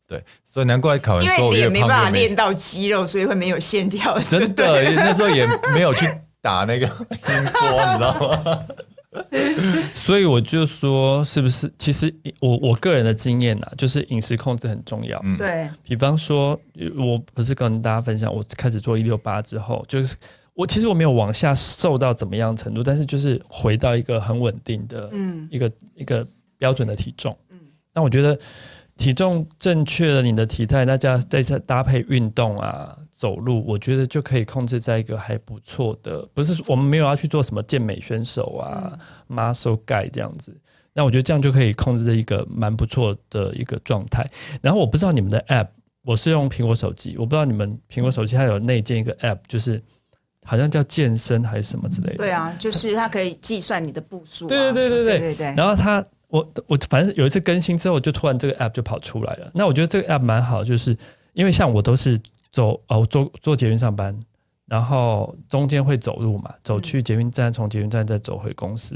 [0.05, 4.19] 对，所以难怪考完之后也没办法练到肌肉，所以会没有线条。
[4.19, 6.05] 真的，那时候也没有去
[6.41, 8.59] 打那个 音波，你知道吗？
[9.95, 11.71] 所以我就说，是不是？
[11.77, 15.17] 其实我我个人的经验呐，就是饮食控制很重要。
[15.23, 15.69] 嗯，对。
[15.85, 16.59] 比方说，
[16.97, 20.17] 我不是跟大家分享，我开始做一六八之后，就是。
[20.53, 27.57] 我其实我没有往下瘦到怎么样程度，但是就是回到一个很稳定的，嗯，一个一个标准的体重，嗯，
[27.93, 28.37] 那我觉得
[28.97, 38.91] 体重正确了，你的体态，大家再再搭配运动啊，走路，我觉得就可以控制在一个还不错的，不是我们没有要去做什么健美选手啊，
[39.29, 40.55] 嗯，muscle guy 这样子，
[40.93, 44.29] 那我觉得这样就可以控制在一个蛮不错的一个状态。
[44.61, 45.69] 然后我不知道你们的 app，
[46.03, 49.81] 我是用苹果手机，我不知道你们苹果手机它有内建一个 app，就是。
[50.45, 52.17] 好像叫健身还是什么之类的。
[52.17, 54.47] 对啊，就是它可以计算你的步数。
[54.47, 55.53] 对对对对对对。
[55.55, 59.51] 然后它，我我反正有一次更新之后，就突然这个 app 就跑出来了。
[59.53, 60.97] 那我觉得这个 app 蛮好，就是
[61.33, 62.19] 因为像我都是
[62.51, 64.17] 走哦，坐坐捷运上班，
[64.65, 68.95] 然后中间会走路嘛，走去捷运站，从捷运站再走回公司。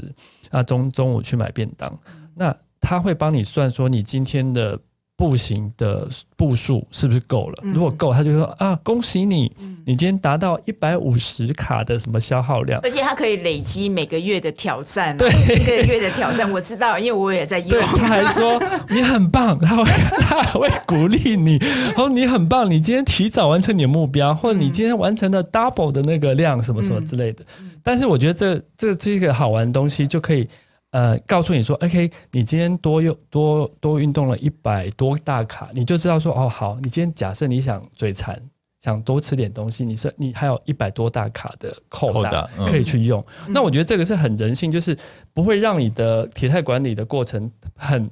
[0.50, 1.96] 那中中午去买便当，
[2.34, 4.78] 那他会帮你算说你今天的。
[5.16, 7.62] 步行的步数是不是够了？
[7.62, 9.50] 如果够，他就说啊，恭喜你，
[9.86, 16.50] 你今天达到一百五十卡的什么消耗量，而且它可以累积每个月的挑战，对，一个月的挑战。
[16.52, 17.80] 我知道，因为我也在用。
[17.96, 19.84] 他还说 你很棒，他会
[20.20, 27.42] 他还会鼓励你，然后你很棒，你今天提早完成你的目标，或者你今天完成了 double 的那个量，什么什么之类的。
[27.82, 30.46] 但是我觉得这这这个好玩的东西就可以。
[30.92, 38.40] 呃，告诉你说，OK，你今天多用多多运动了一百多大卡，你就知道说，哦，好，你今天假设你想嘴馋，
[38.80, 43.20] 想多吃点东西，你是你还有一百多大卡的扣打可以去用。
[43.46, 44.96] 嗯、那我觉得这个是很人性，就是
[45.34, 48.08] 不会让你的体态管理的过程很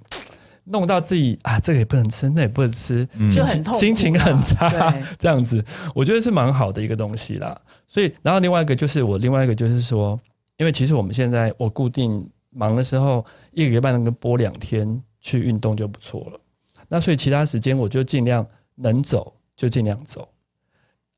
[0.64, 7.58] 弄到自己啊，这个也不能吃，那也不能吃，嗯、就很痛，心情很差， 这样子，我觉得是蛮好的一个东西啦。
[7.88, 10.20] 所以，然后另外一个就是我另外一个就是说，
[10.58, 12.28] 因为其实我们现在我固定。
[12.54, 16.40] 忙的时候，一个礼拜能够播两天去运动就不错了。
[16.88, 20.28] 那所以其他时间我就尽量能走就尽量走。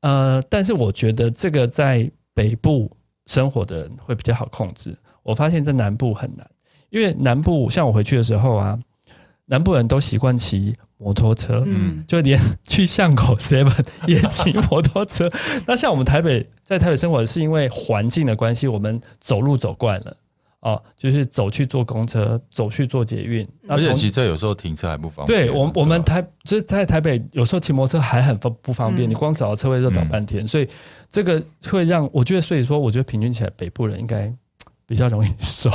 [0.01, 2.89] 呃，但是我觉得这个在北部
[3.25, 4.97] 生活的人会比较好控制。
[5.23, 6.49] 我发现在南部很难，
[6.89, 8.79] 因为南部像我回去的时候啊，
[9.45, 15.29] 南部人都习惯骑摩托车，嗯，就连去巷口 seven 也骑摩托车。
[15.65, 20.15] 那像我们台北在台北生活是因为环境的关系，我们走路走惯了。
[20.61, 25.45] 哦，就是走去坐公车，走去坐捷运，而且骑车有时候停车还不方便。
[25.45, 30.67] 对，我我们台就是在台北，有时候骑摩托车还很方不方便，嗯、你光找到车位就找半天，嗯、所以
[31.09, 34.33] 这个会让我觉得，所以说我觉得平均起来，北部人应该
[34.87, 35.69] 比较容易 瘦，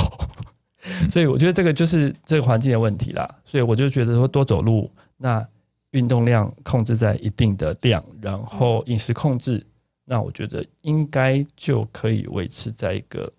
[1.01, 3.27] 嗯、 所以我觉得这个就是这个环境的问题啦。
[3.45, 5.47] 所以我就觉得说多走路，那
[5.91, 9.65] 运动量控制在一定的量，然后饮食控制，
[10.03, 13.31] 那我觉得应该就可以维持在一个。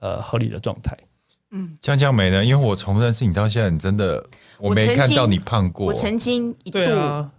[0.00, 0.96] 呃，合理的状态。
[1.50, 2.44] 嗯，江江梅呢？
[2.44, 4.22] 因为我从认识你到现在，你真的
[4.58, 5.86] 我没看到你胖过。
[5.86, 6.78] 我曾经一度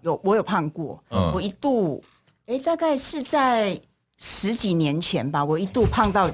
[0.02, 1.02] 有，我有胖过。
[1.12, 2.04] 嗯，我一度，
[2.48, 3.80] 哎，大概是在
[4.18, 5.46] 十几年前吧。
[5.46, 6.28] 我一度胖到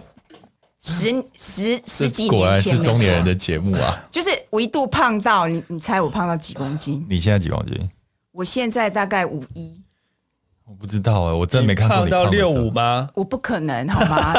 [0.79, 2.39] 十十十几年前。
[2.39, 4.01] 果然是中年人的节目啊！
[4.09, 7.05] 就是我一度胖到你，你猜我胖到几公斤？
[7.09, 7.89] 你现在几公斤？
[8.31, 9.81] 我现在大概五一。
[10.63, 13.09] 我不知道哎，我真的没看到你胖到六五吗？
[13.15, 14.33] 我不可能，好吗？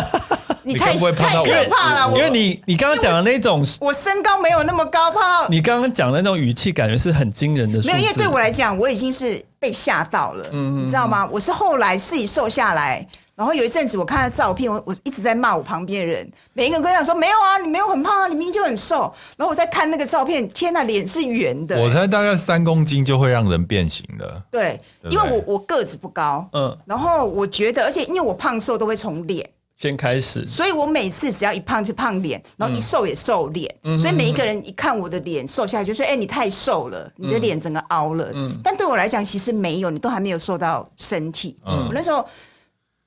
[0.66, 1.12] 你太太
[1.44, 5.46] 可怕了，因为你你刚刚讲的那种，我身高没有那么高，胖。
[5.48, 7.80] 你刚刚讲的那种语气，感觉是很惊人的。
[7.82, 11.24] 没有，因为对我来讲，我已经是被吓到了，嗯，你知道吗？
[11.30, 19.12] 我是后来自己瘦下来，然后有一阵子我看他照片，我我一直在骂我旁边的人，每一个人跟我讲说没有啊，你没有很胖啊，你明明就很瘦。
[19.36, 21.80] 然后我在看那个照片，天呐，脸是圆的。
[21.80, 24.42] 我才大概三公斤就会让人变形的。
[24.50, 29.48] 对，对对，因为我我个子不高，嗯，然后我觉得，而且因为我胖瘦都会从脸。
[29.76, 38.30] 先开始，所以我每次只要一胖就胖脸，然后一瘦也瘦脸，嗯、所以每一个人一看我的脸瘦下来，就说：“哎、欸，你太瘦了，你的脸整个凹了。
[38.32, 41.54] 嗯”但对我来讲，其实没有，你都还没有瘦到身体。
[41.66, 42.26] 嗯、我那时候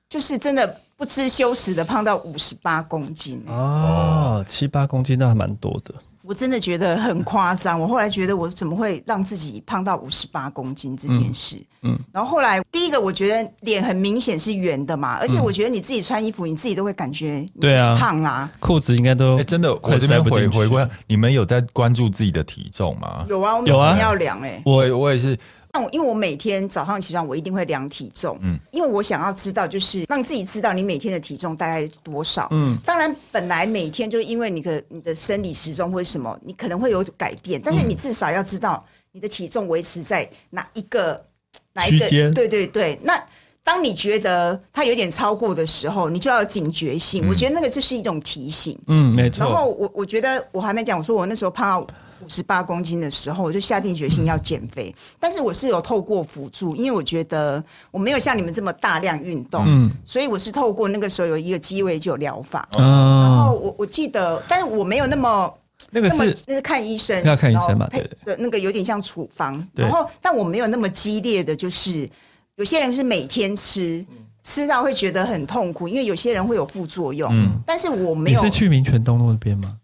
[0.08, 3.42] 就是真的不知羞耻的胖到五十八公斤。
[3.48, 5.92] 哦，七八公斤那还蛮多的。
[6.22, 7.80] 我真的觉得很夸张。
[7.80, 11.56] 我后来觉得，我怎么会让自己胖到五十八公斤这件事？
[11.82, 19.74] 嗯，嗯然后后来第一个，我觉得脸很明显是圆的嘛，而且我觉得你自己穿衣服，你自己都会感觉对啊胖啦，裤子应该都、欸、真的。
[19.74, 23.24] 我这边回回过，你们有在关注自己的体重吗？
[23.28, 25.38] 有啊，我们有啊要量哎、欸，我我也是。
[25.72, 41.24] 那我因为我每天早上起床，我一定会量体重，嗯，因为我想要知道，就是让自己知道你每天的体重大概多少，嗯，当然本来每天就因为你的你的生理时钟或者什么，你可能会有改变，但是你至少要知道你的体重维持在哪一个
[41.72, 42.98] 哪一个，对对对。
[43.04, 43.22] 那
[43.62, 49.44] 当你觉得它有点超过的时候，你就要警觉性，我觉得那个就是一种提醒，嗯，没错。
[49.44, 51.86] 然后我我觉得我还没讲，我说我那时候胖到。
[52.24, 54.94] 五十八公斤的时候，我就下定决心要减肥。
[54.96, 62.68] 嗯、但是我是有透过辅助，因为我觉得我没有像你们这么大量运动，嗯，所以我是透过那个时候有一个鸡尾酒疗法。
[62.72, 65.52] 哦、然后我我记得，但是我没有那么
[65.90, 69.56] 那个是那是看医生要看医生嘛，对对，那个有点像处方。
[69.74, 72.08] 对然后，但我没有那么激烈的就是，
[72.56, 74.04] 有些人是每天吃，
[74.42, 77.32] 吃到会觉得很痛苦，因为有些人会有副作用。
[77.32, 78.42] 嗯，但是我没有。
[78.42, 79.74] 你是去民权东路那边吗？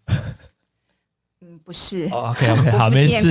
[1.67, 3.29] 不是 OK，好，没事。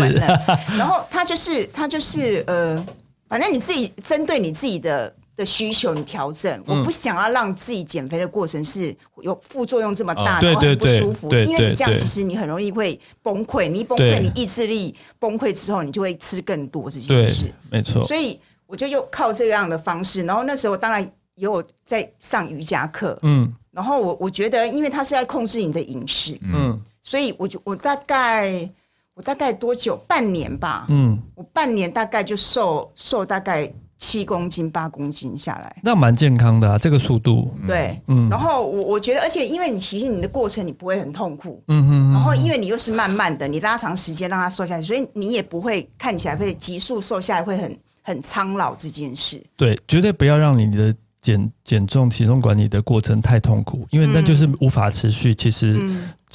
[0.77, 2.85] 然后他就是他就是呃，
[3.29, 6.61] 反正你自己针对你自己的的需求，你调整。
[6.65, 11.33] 我不想要让自己减肥的过程是有副作用这么大，然后很不舒服。
[11.33, 17.45] 因为你这样其实你很容易会崩溃，你一崩溃，你意志力崩溃之后，你就会吃更多这件事。
[17.71, 18.03] 没错。
[18.03, 21.01] 所以我就又靠这样的方式，然后那时候当然
[21.35, 28.69] 也有在上瑜伽课，嗯，然后我我觉得，因为他是在控制你的饮食，嗯，所以我就我大概
[29.13, 29.95] 我大概多久？
[30.07, 33.71] 半年吧，嗯，我半年大概就瘦瘦大概。
[33.97, 37.51] 七公斤八公斤下来，那蛮健康的啊，这个速度。
[37.65, 38.29] 对，嗯。
[38.29, 42.13] 然后我我觉得，而且因为你其实你的过程你不会很痛苦，嗯哼。
[42.13, 49.41] 然后因为你又是慢慢的，你拉长时间让它瘦下去，所以你也不会看起来会急速瘦下来，会很很苍老这件事。
[49.55, 55.81] 对，绝对不要让你的减减重体重管理的过程太痛苦，因为那就是无法持续，其实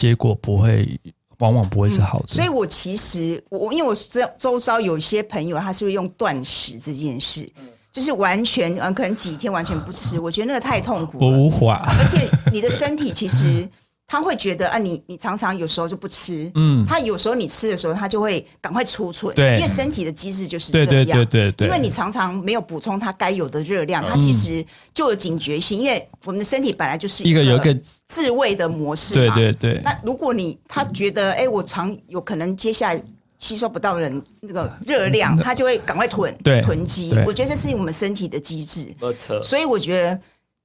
[0.00, 0.98] 结果不会。
[1.40, 7.50] 往往不会是好的，嗯，所以我其实我因为我周周遭有一些朋友，他是会用断食这件事，
[7.90, 13.66] 就是完全嗯，可能几天完全不吃，我觉得那个太痛苦了，我无法，而且你的身体其实。
[14.10, 27.72] 他会觉得啊，你你常常有时候就不吃，嗯，他有时候你吃的时候，他就会赶快储存，对，因为身体的机制就是这样，对对对对对，因为你常常没有补充它该有的热量，它其实就有警觉性，因为我们的身体本来就是一个有一个
[28.08, 29.80] 自卫的模式嘛，对对对。
[29.84, 33.00] 那如果你他觉得哎，我常有可能接下来
[33.38, 37.14] 吸收不到人那个热量，他就会赶快囤，囤积。
[37.24, 39.40] 我觉得这是我们身体的机制，没错。
[39.40, 40.20] 所以我觉得。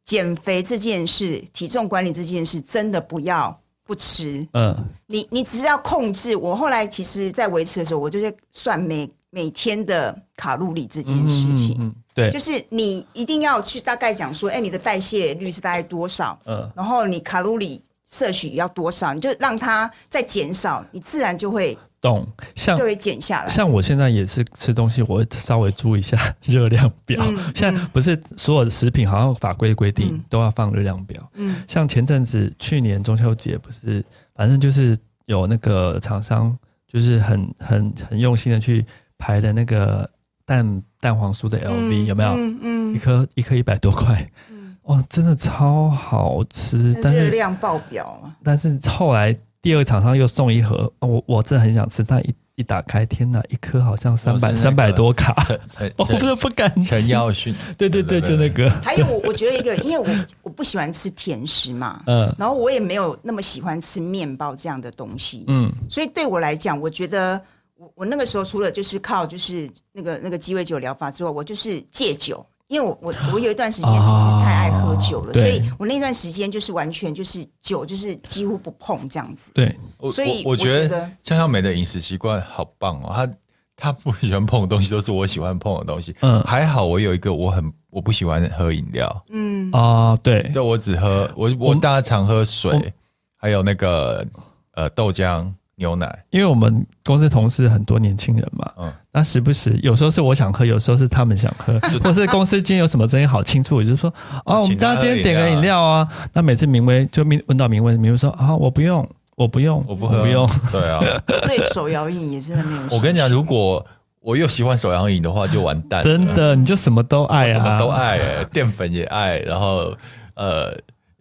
[0.06, 4.48] 减肥这件事，体重管理这件事，真的不要不吃。
[4.54, 4.76] 嗯，
[5.08, 6.36] 你你只是要控制。
[6.36, 11.76] 我后来其实，在维持的时候，我就在算每每天的卡路里这件事情。
[11.80, 16.40] 嗯，对，就是你一定要去大概讲说，哎，你的代谢率是大概多少？
[16.46, 21.78] 嗯，然后你卡路里摄取要多少，你就让它再减少，你自然就会。
[22.06, 23.50] 懂，像就会减下来。
[23.50, 27.20] 像我现在也是吃东西，我会稍微注意一下 热量表。
[27.28, 31.20] 嗯、现在不是所有的食品好像法规规定都要放热量表。
[31.34, 34.96] 嗯，像前阵子去年中秋节不是，反正就是
[35.26, 36.56] 有那个厂商
[36.88, 38.86] 就是很很很用心的去
[39.18, 40.08] 排的那个
[40.46, 42.36] 蛋蛋黄酥的 LV、嗯、有没有？
[42.36, 44.16] 嗯，嗯一颗一颗一百多块。
[44.52, 48.32] 嗯，哦，真的超好吃，但是热量爆表。
[48.44, 49.36] 但是后来。
[49.66, 55.36] 第二个厂商又送一盒，我我真的很想吃，但一一打开，天哪，一颗好像三百三百多卡，
[55.98, 57.02] 我真的不敢吃。
[57.02, 58.70] 陈耀训， 对对对，就那个。
[58.86, 67.42] 还有我我觉得一个，因为我我不喜欢吃甜食嘛，嗯，然后我也没有那么喜欢吃面包这样的东西，嗯，所以对我来讲，我觉得
[67.76, 72.46] 我我那个时候除了就是靠就是那个那个鸡尾酒疗法之外，我就是戒酒。
[72.68, 74.65] 因为我我我有一段时间其实太爱
[74.96, 79.52] 喝酒了，哦、所以我那段时间就是完全就是酒就是几乎不碰这样子。
[79.54, 79.76] 对，
[80.12, 83.34] 所以我觉得江小美的饮食习惯好棒哦，她
[83.76, 86.16] 她不喜欢碰的东西都是我喜欢碰的东西。
[86.22, 89.26] 嗯，还好我有一个我很我不喜欢喝饮料。
[89.30, 92.94] 嗯啊，对，就我只喝我我大家常喝水，
[93.38, 94.26] 还有那个
[94.74, 95.52] 呃豆浆。
[95.78, 104.10] 牛奶，因为我们公司同事很多年轻人嘛，嗯，那时不时有时候是我想喝，有时候是他们想喝， 或是公司今天有什么生意好庆祝，我就说，
[104.46, 106.08] 哦，我们大家今天点个饮料啊。
[106.32, 109.06] 那每次明威就明问到明威，明威说啊，我不用，
[109.36, 110.50] 我不用，我不喝，不用。
[110.72, 112.84] 对啊， 对手摇饮也是很没有。
[112.92, 113.86] 我跟你讲，如果
[114.22, 116.02] 我又喜欢手摇饮的话，就完蛋。
[116.06, 119.94] 真的，你就什么都爱啊，什么都爱，淀粉也爱，然后
[120.36, 120.74] 呃，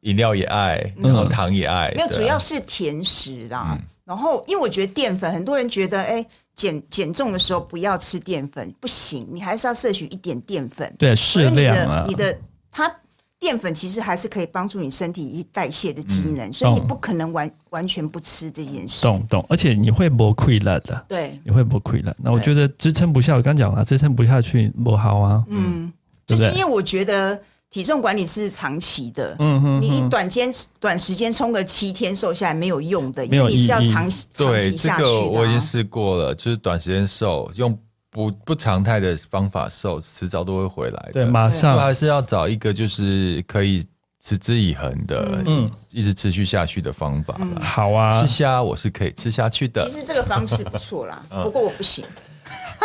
[0.02, 1.92] 饮料也爱，然后糖也爱。
[1.96, 3.76] 没有，主要是甜食啦。
[4.04, 6.24] 然后，因为我觉得淀粉，很多人觉得，哎，
[6.54, 12.04] 减减重的时候不要吃淀粉，不行，你还是要摄取一点淀粉，对，适量啊。
[12.06, 12.38] 你的，你的
[12.70, 12.94] 它
[13.38, 19.02] 淀粉其实还是可以帮助你身体一代谢的机能，嗯、所以你不可能完完全不吃这件事。
[19.06, 22.14] 懂懂，而且你会不亏了的，对，你会不亏了。
[22.18, 25.42] 那我觉得支撑不下，我刚讲了，支撑不下去不好啊。
[25.48, 25.90] 嗯，
[26.26, 27.40] 就是因为我觉得。
[27.74, 35.08] 体重管理是长期的，嗯哼，你短间短时间冲个七天瘦下来没有用的，没有你是要长期长期下去的。
[35.08, 37.76] 对，这个我已经试过了，就是短时间瘦，用
[38.12, 41.14] 不不常态的方法瘦，迟早都会回来的。
[41.14, 43.84] 对，马上还是要找一个就是可以
[44.24, 47.36] 持之以恒的，嗯，一直持续下去的方法。
[47.60, 49.84] 好啊，吃虾我是可以吃下去的。
[49.84, 52.04] 其实这个方式不错啦， 不过我不行。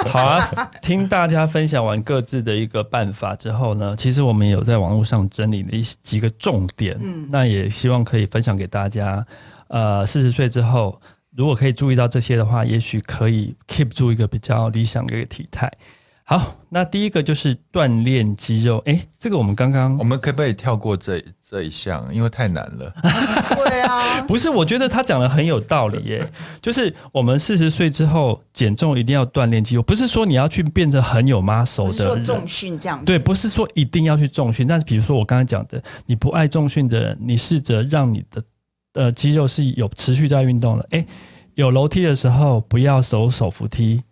[0.08, 9.26] 好啊，听大家分享完各自的一个办法之后呢，其实我们有在网络上整理了一几个重点，嗯，那也希望可以分享给大家。
[9.68, 11.00] 呃，四十岁之后，
[11.36, 15.72] 如果可以注意到这些的话，也许可以 keep 住一个比较理想的一个体态。
[16.30, 18.78] 好，那第一个就是锻炼肌肉。
[18.86, 22.14] 哎，这个我们刚刚我们可不可以跳过这这一项？
[22.14, 22.94] 因为太难了。
[23.56, 26.32] 对啊， 不是，我觉得他讲的很有道理耶。
[26.62, 33.06] 就是我们四十岁之后减重一定要锻炼肌肉，不是说你要去变得很有 muscle 的，做重训这样子。
[33.06, 34.68] 对，不是说一定要去重训。
[34.68, 38.44] 但是比如说我刚才讲的，你不爱重训的人，你试着让你的
[38.94, 40.88] 呃肌肉是有持续在运动的。
[40.92, 41.04] 哎，
[41.56, 44.04] 有楼梯的时候不要走手扶梯。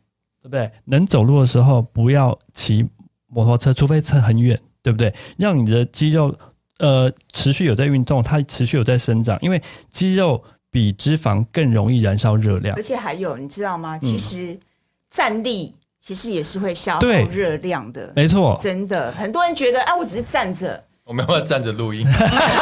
[0.47, 0.71] 对不对？
[0.85, 2.87] 能走路的时候不要骑
[3.27, 5.13] 摩托车，除非车很远，对不对？
[5.37, 6.33] 让你的肌肉
[6.79, 10.41] 呃持续有在运动，它持续有在生长，因为肌肉
[10.71, 12.75] 比脂肪更容易燃烧热量。
[12.77, 13.99] 而且还有，你知道吗？
[13.99, 14.57] 其实
[15.09, 19.11] 站立其实也是会消耗热量的，没错，真的。
[19.11, 22.07] 很多人觉得，哎、啊，我只是站着，我们要站着录音。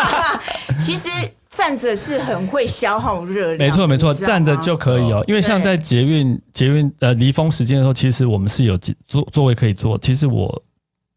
[0.79, 1.09] 其实。
[1.55, 5.23] 站着是很会消耗热量，没错没错，站着就可以哦。
[5.27, 8.77] 因为像在捷运捷运呃离峰时间的时候，其实我们是有
[9.07, 9.97] 座座位可以坐。
[9.99, 10.61] 其实我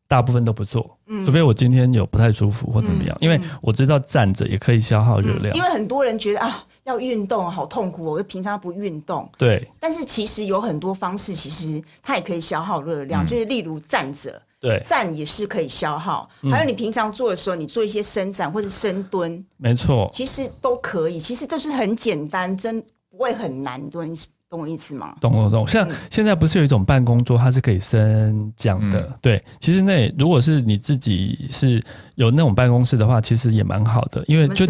[0.06, 3.16] 大部分都不坐，嗯、除非我今天有不太舒服或怎么样。
[3.20, 5.56] 嗯、因为我知道站着也可以消耗热量、嗯。
[5.56, 9.28] 因为很多人觉得啊，要运动好痛苦，我平常不运动。
[9.36, 14.40] 对，但是其实有很多方式，其实它也可以消耗热量，嗯、就是例如站着。
[14.60, 24.12] 对，站也是可以消耗，还有你平常做的时候，你做一些伸展或者深蹲，没错，其实都可以，其实都是很简单，真不会很难，蹲
[24.50, 25.14] 懂我意思吗？
[25.20, 25.68] 懂懂懂。
[25.68, 31.80] 像现在不是有一种办公桌，它是可以升降的，嗯、对，其实那如果是你自己是
[32.16, 34.66] 有那种办公室的话，其实也蛮好的，因为就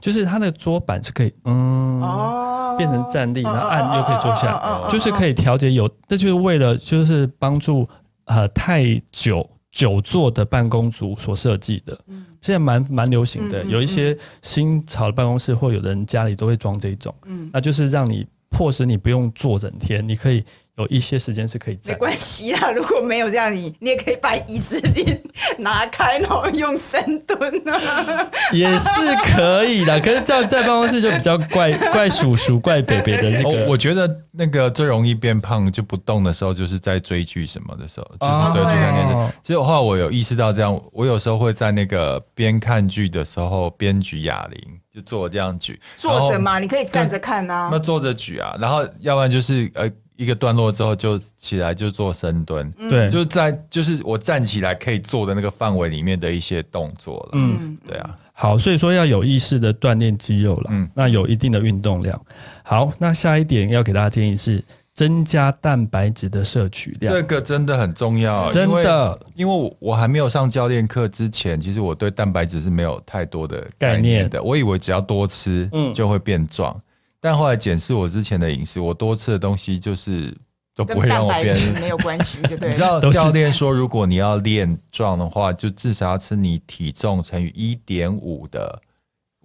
[0.00, 7.88] 就是它那个桌板是可以，嗯，哦，变成站立，然后按又可以坐下，就是可以调节有，这就是为了就是帮助。
[8.24, 20.44] 呃，太久久坐的办公族所设计的，嗯、现在蛮蛮流行的，有一些新潮的办公室或有的人家里都会装这一种，嗯，那就是让你迫使你不用坐整天，你可以。
[20.76, 22.72] 有一些时间是可以站，没关系啦。
[22.72, 25.22] 如果没有这样，你你也可以把椅子拎
[25.58, 28.90] 拿开，然后用深蹲啊，也是
[29.22, 30.00] 可以的。
[30.00, 33.66] 可是这样在办公室就比较怪怪叔叔、怪北北的那个。
[33.68, 39.34] 我觉得那个最容易变胖就不动的时候，就是在追剧什么的时候，就是追剧看电视。
[39.44, 44.60] 其实后来我有意识到这样，我有时候会在那个边看剧的时候边举哑铃，
[44.94, 45.80] 就做这样举。
[45.96, 47.68] 坐着嘛，你可以站着看啊。
[47.72, 49.90] 那坐着举啊，然后要不然就是呃。
[50.16, 57.30] 一个段落之后就起来就做深蹲，对，就在就是我站起来可以做的那个范围里面的一些动作了。
[57.32, 62.16] 嗯，对啊，好，所以说要有意识的锻炼肌肉了，嗯，那有一定的运动量。
[62.62, 64.62] 好，那下一点要给大家建议是
[64.94, 76.80] 增加蛋白质的摄取量，这个真的很重要，真的，因为我我还没有上教练课之前，其实我对蛋白质是没有太多的概念的，我以为只要多吃，嗯，就会变壮。
[77.20, 80.32] 但后来检视我之前的饮食，我多吃的东西就是
[80.76, 82.68] 都不会让我变，没有 关系，对不对？
[82.68, 88.80] 你知道教练说，如果你要练壮的话，就至少要吃你体重乘以一点五的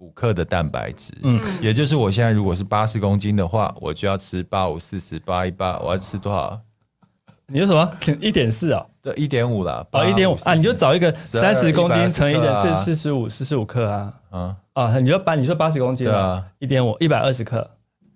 [0.00, 1.12] 五克的蛋白质。
[1.22, 6.60] 嗯，也就是我现在如果是八十公斤的话，我就要吃八五四十八一八，我要吃多少？
[7.46, 7.92] 你说什么？
[8.20, 8.84] 一点四啊？
[9.02, 9.86] 对，一点五了。
[9.92, 10.54] 哦，一点五啊？
[10.54, 14.12] 你就找一个三十公斤乘一点四，四十五，四十五克啊？
[14.32, 14.56] 嗯。
[14.72, 17.68] 啊，你就把你说八十公斤啊，一点五，一百二十克，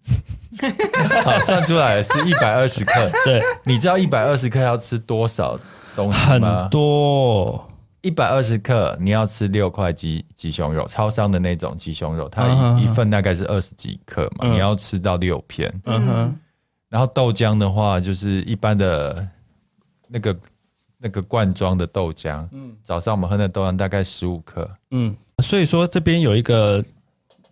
[1.24, 3.10] 好，算出来是一百二十克。
[3.24, 5.58] 对，你知道一百二十克要吃多少
[5.96, 6.62] 东西吗？
[6.62, 7.68] 很多，
[8.04, 12.46] 一百二十克你要吃六块鸡鸡胸肉，超商的那种鸡胸肉，它
[12.78, 15.72] 一一份大概是二十几克嘛，你要吃到六片。
[15.86, 16.36] 嗯哼，
[16.90, 19.26] 然后豆浆的话，就是一般的
[20.06, 20.36] 那个
[20.98, 25.16] 那个罐装的豆浆，嗯，早上我们喝的豆浆大概十五克，嗯。
[25.42, 26.84] 所以说这边有一个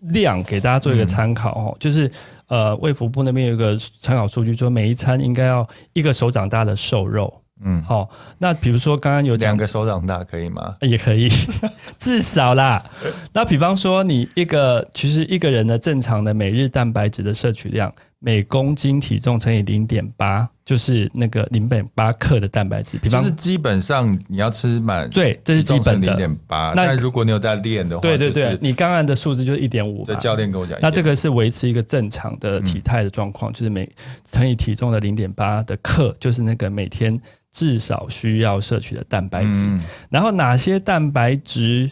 [0.00, 2.08] 量给大家做一个参考哦，嗯、就是
[2.46, 8.08] 呃卫福部那边有一个参考数据，说每一餐应该要一个手掌大的瘦肉，嗯，好，
[8.38, 10.76] 那比如说刚刚有两个手掌大可以吗？
[10.80, 11.28] 也可以，
[11.98, 12.84] 至少啦。
[13.32, 17.92] 那比方说你一个其实一个人的正常的每日蛋白质的摄取量。
[18.24, 22.96] 每公斤体重乘以零点八，就是那个零点八克的蛋白质。
[22.98, 26.72] 比方就是基本上你要吃满，对，这是基本的零点八。
[26.76, 30.04] 那如果你有在练的话，对对对，你刚刚的数字就是一点五。
[30.04, 33.90] 对，教练跟我讲，那这个是维持一个正常的体态的状况，嗯、就是每
[34.22, 37.20] 乘以体重的零点八的克，就是那个每天
[37.52, 39.64] 至少需要摄取的蛋白质。
[39.66, 39.80] 嗯、
[40.10, 41.90] 然后哪些蛋白质？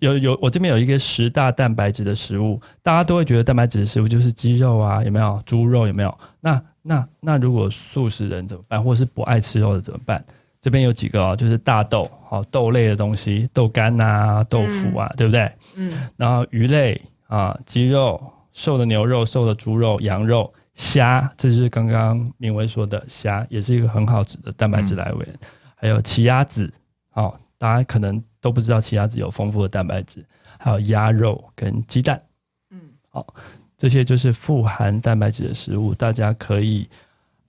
[0.00, 5.42] 有有，我这边有一个十大蛋白质的食物，大家都会觉得蛋白质的食物就是鸡肉啊，有没有？
[5.46, 6.18] 猪肉有没有？
[6.42, 8.84] 那那那如果素食人怎么办？
[8.84, 10.22] 或者是不爱吃肉的怎么办？
[10.60, 15.50] 这边有几个哦，就是大豆，好豆类的东西，豆干啊，豆腐啊，嗯、对不对？
[15.76, 16.08] 嗯。
[16.18, 18.20] 然后鱼类啊，鸡肉、
[18.52, 25.28] 瘦的牛肉、瘦的猪肉、羊肉、虾，这就是刚刚明威说的虾，也是一个很好吃的蛋白质来源。
[25.32, 25.38] 嗯、
[25.76, 26.72] 还有奇亚籽，
[27.10, 28.18] 好，大家可能。
[28.40, 30.24] 都不知道奇亚籽有丰富的蛋白质，
[30.60, 32.22] 还有鸭肉跟鸡蛋，
[32.70, 33.26] 嗯，好，
[33.76, 36.88] 这些就是富含蛋白质的食物，大家可以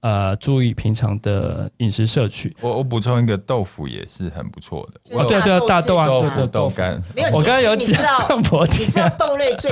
[0.02, 2.58] 呃注意平常的饮食摄取。
[2.60, 7.00] 我我补充一个豆腐也是很不错的，哦对对啊，大豆啊，豆腐豆干。
[7.16, 7.94] 没有，我刚刚有讲， 你
[8.88, 9.72] 知道豆类最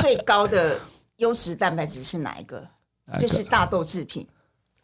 [0.00, 0.76] 最高的
[1.18, 2.66] 优质蛋白质是哪一个？
[3.18, 4.26] 就是大豆制品，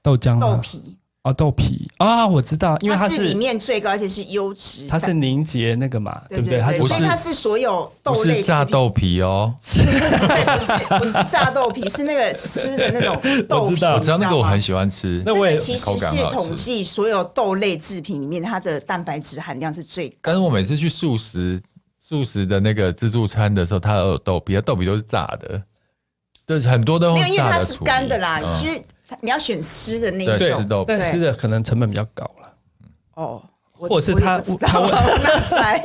[0.03, 0.97] 豆浆、豆皮。
[1.25, 6.61] 啊，豆皮啊，我知道，因为它是里面最高，而且是优质，它是凝结那个嘛，对不对？
[6.61, 13.19] 它不是，它是所有豆类，炸豆皮哦， 不是不是炸豆皮，是那个吃的那种
[13.49, 13.73] 豆皮。
[13.73, 20.17] 我知道，知道那个我很喜欢吃，那我也其实是统计所有豆类制品里面它的蛋白质含量是最高。
[20.25, 21.59] 但是我每次去素食
[22.01, 25.63] 素食的那个自助餐的时候，它都有豆皮，它豆皮都是炸的，
[26.47, 28.83] 对，很多都因为它是干的啦，其实。
[29.21, 30.27] 你要选湿的那一
[30.67, 30.99] 种，对。
[30.99, 32.55] 湿的可能成本比较高了。
[33.15, 33.43] 哦，
[33.89, 35.81] 或者是他他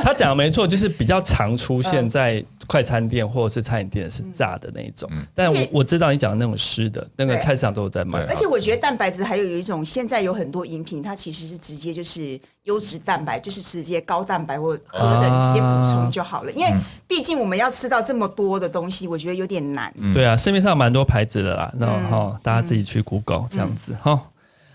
[0.02, 5.10] 他讲的没错，就是比较常出现在快餐店或者是餐饮店是炸的那一种。
[5.34, 8.22] 但我我知道你讲的那种湿的，那个菜市场都有在卖。
[8.24, 16.52] 而且我觉得蛋白质还有有一种，现在有很多饮品，它其实是直接就是优质蛋白，就是直接高蛋白或喝的，你直接补充就好了。
[16.52, 16.72] 因为
[17.06, 19.92] 毕竟我们要吃到这么多的东西，我觉得有点难。
[20.14, 24.20] 对啊，市面上蛮多牌子的啦，那哈大家自己去 Google 这样子哈。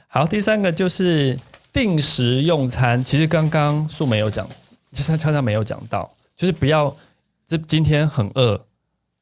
[0.07, 1.37] 好，第三个就是。
[1.71, 4.47] 定时用餐，其实刚刚素梅有讲，
[4.91, 6.93] 其实他常常没有讲到，就是不要
[7.47, 8.59] 这今天很饿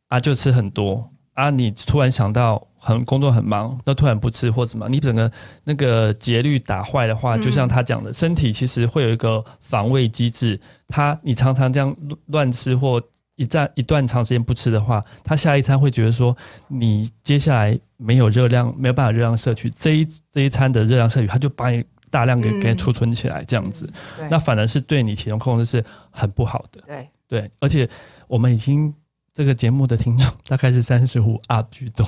[0.07, 1.49] 啊，就吃很多啊。
[1.49, 5.29] 你突然想到很工作很忙，那突然不吃或什么，你整个
[5.65, 10.57] 那个节律打坏的话，就像他讲的，身体其实会有一个防卫机制。
[10.87, 11.93] 他你常常这样
[12.27, 13.01] 乱吃或
[13.35, 16.35] 一段一段长时间不吃的话，他下一餐会觉得说
[16.69, 21.83] 你接下来没有热量，没有办法热量摄取这一这一餐的热量摄取，他就把你。
[22.10, 23.89] 大量给给储存起来，这样子，
[24.20, 26.82] 嗯、那反而是对你体重控制是很不好的。
[26.88, 27.88] 对对，而且
[28.28, 28.93] 我们已经
[29.34, 32.05] 这个节目的听众大概是三十五 up 居多，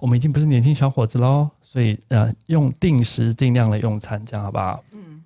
[0.00, 4.82] 我们已经不是年轻小伙子喽，所以呃，用定时定量的用餐，这样好不好？
[4.92, 5.22] 嗯，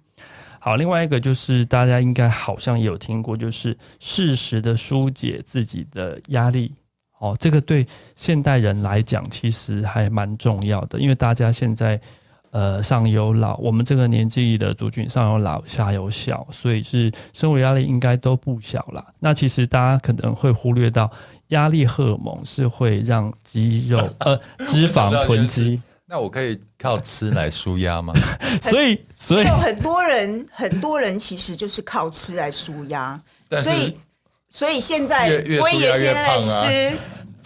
[0.59, 0.75] 好。
[0.75, 6.75] 另外一个就是大家应该好像也有听过，就是适时的疏解自己的压力。
[7.19, 12.01] 哦，这个对现代人来讲其实还蛮重要的，因为大家现在。
[12.57, 19.05] 呃，上有老，我们这个年纪的族群上有老，下有小，所以是生活压力应该都不小啦。
[19.21, 21.11] 那其实大家可能会忽略到，
[21.49, 25.83] 压力荷尔蒙是会让肌肉 呃脂肪囤积。
[26.07, 28.15] 那我可以靠吃来舒压吗？
[28.63, 33.21] 所以，所以有很多人，很多人其实就是靠吃来舒压。
[33.51, 33.95] 所以，
[34.49, 35.29] 所以现在
[35.61, 36.99] 我也现在吃。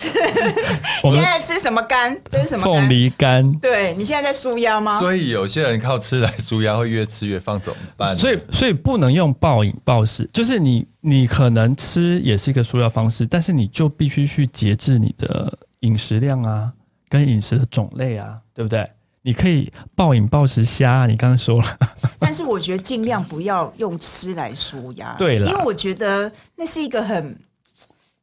[1.04, 2.16] 你现在吃什么干？
[2.30, 3.52] 这是什么凤梨干？
[3.54, 4.98] 对，你现在在舒压吗？
[4.98, 8.16] 所以有些人靠吃来舒压，会越吃越放怎么办？
[8.16, 10.28] 所以，所以不能用暴饮暴食。
[10.32, 16.72] 就是你，你可能吃也是一个舒压方式，但是你就必须去节制你的饮食量啊，
[17.08, 18.88] 跟饮食的种类啊，对不对？
[19.22, 21.78] 你可以暴饮暴食虾啊，你刚刚说了，
[22.18, 25.14] 但是我觉得尽量不要用吃来舒压。
[25.18, 27.38] 对了，因为我觉得那是一个很。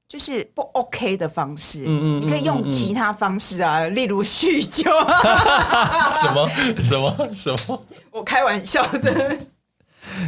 [0.08, 4.90] 就是不 OK 的方式，嗯嗯，你可以用其他方式啊，例如酗酒。
[6.22, 6.50] 什么
[6.82, 7.84] 什么什么？
[8.12, 9.38] 我开玩笑的。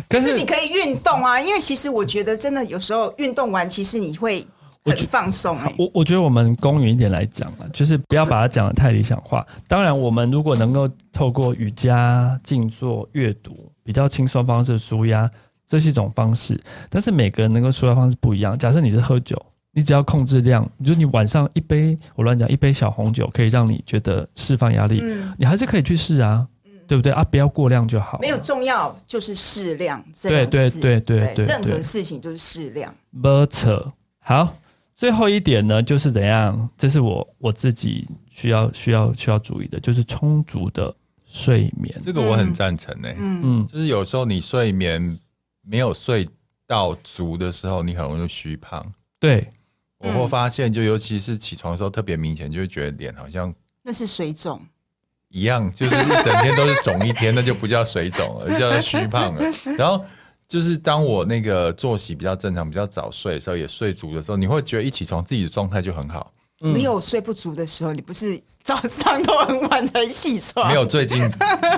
[0.09, 4.45] 可是你可以运动啊，因为其实我觉得真的有时候运动完，其实你会
[4.83, 5.57] 很放松。
[5.77, 9.47] 我我觉得我们公允一点来讲啊，就是不要把它讲的太理想化。
[9.69, 15.31] 当然，我们如果能够透过瑜伽、静坐、阅读比较轻松方式舒压，
[15.65, 16.61] 这是一种方式。
[16.89, 18.57] 但是每个人能够舒压方式不一样。
[18.57, 19.41] 假设你是喝酒。
[19.71, 27.23] 你只要控制量，你说你晚上一杯，我乱讲，一杯小红酒可以让你觉得释放压力，嗯、你还是可以去试啊，嗯、对不对啊？
[27.23, 28.17] 不要过量就好。
[28.19, 30.03] 没有重要，就是适量。
[30.23, 32.93] 对对对对对，任何事情就是适量。
[33.11, 33.93] 没错。
[34.17, 34.55] 好，
[34.95, 36.67] 最后一点呢，就是怎样？
[36.75, 40.93] 这是我我自己需要需要需要注意的，就是充足的
[41.27, 41.95] 睡眠。
[42.03, 43.15] 这个我很赞成诶、欸。
[43.19, 45.17] 嗯嗯，就是有时候你睡眠
[45.61, 46.27] 没有睡
[46.65, 48.83] 到足的时候，你很容易虚胖。
[49.19, 49.47] 对。
[49.99, 54.61] 我会发现，就尤其是起床的时候特别明显，就会觉得脸好像那是水肿
[55.27, 59.43] 一样，就是一整天都是肿一天，那就不叫水肿了，叫虚胖了。
[59.77, 60.03] 然后
[60.47, 66.33] 就是当我那个作息比较正常、比较早睡的时候，也睡足的时候，你会觉得一起床自己的状态就很好。
[66.61, 70.67] 你有睡不足的时候，你不是早上都很晚才起床？
[70.67, 71.17] 没有，最近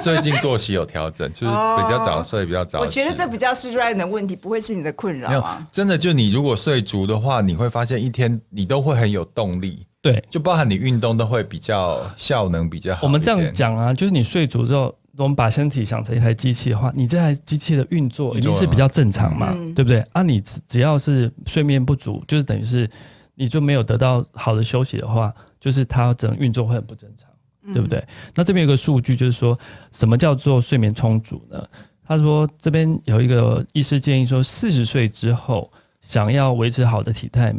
[0.02, 2.80] 最近作息有调整，就是比较早睡，比较早。
[2.80, 5.30] 我觉得这比较是 Ryan 的问题，不会是你的困扰。
[5.30, 9.86] 没有，真的，就你如果睡足的话，你会发现一天你都会很有动力。
[10.02, 13.02] 对，就包含你运动都会比较效能比较好。
[13.04, 20.04] 我们这样讲啊，就是你睡足之后，我们把身体想成一台机器的话，你这台机器的运作一定是比较正常嘛，对不对？
[20.14, 22.90] 啊，你只要是睡眠不足，就是等于是。
[23.42, 27.28] 你就没有得到好的休息的话，就是它整个运作会很不正常，
[27.64, 28.06] 嗯、对不对？
[28.36, 29.58] 那这边有个数据，就是说
[29.92, 31.68] 什么叫做睡眠充足呢？
[32.06, 35.72] 他说这边有一个医师建议说，四十岁之后
[36.02, 37.52] 想要维持好的体态，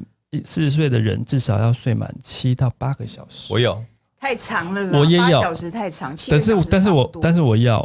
[0.44, 3.52] 四十岁的人至少要睡满七到八个小时。
[3.52, 3.82] 我有。
[4.20, 7.80] 太长了，我也要八小时太长，但是但是我但是我要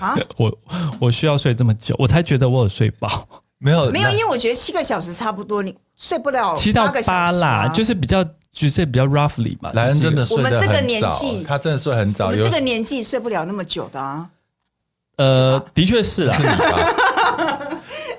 [0.00, 0.58] 啊， 我
[0.98, 3.28] 我需要睡这么久，我才觉得我有睡饱。
[3.60, 9.70] 没有没有，因为我觉得七个小时差不多，你睡不了七到八啦，就是比较就是比较 roughly 嘛。
[9.72, 14.28] 男人真的睡得很早，我们这个年纪，他真的睡很早，我们这个年纪睡不了那么久的啊。
[15.16, 17.70] 呃，的确是啊，是你吧？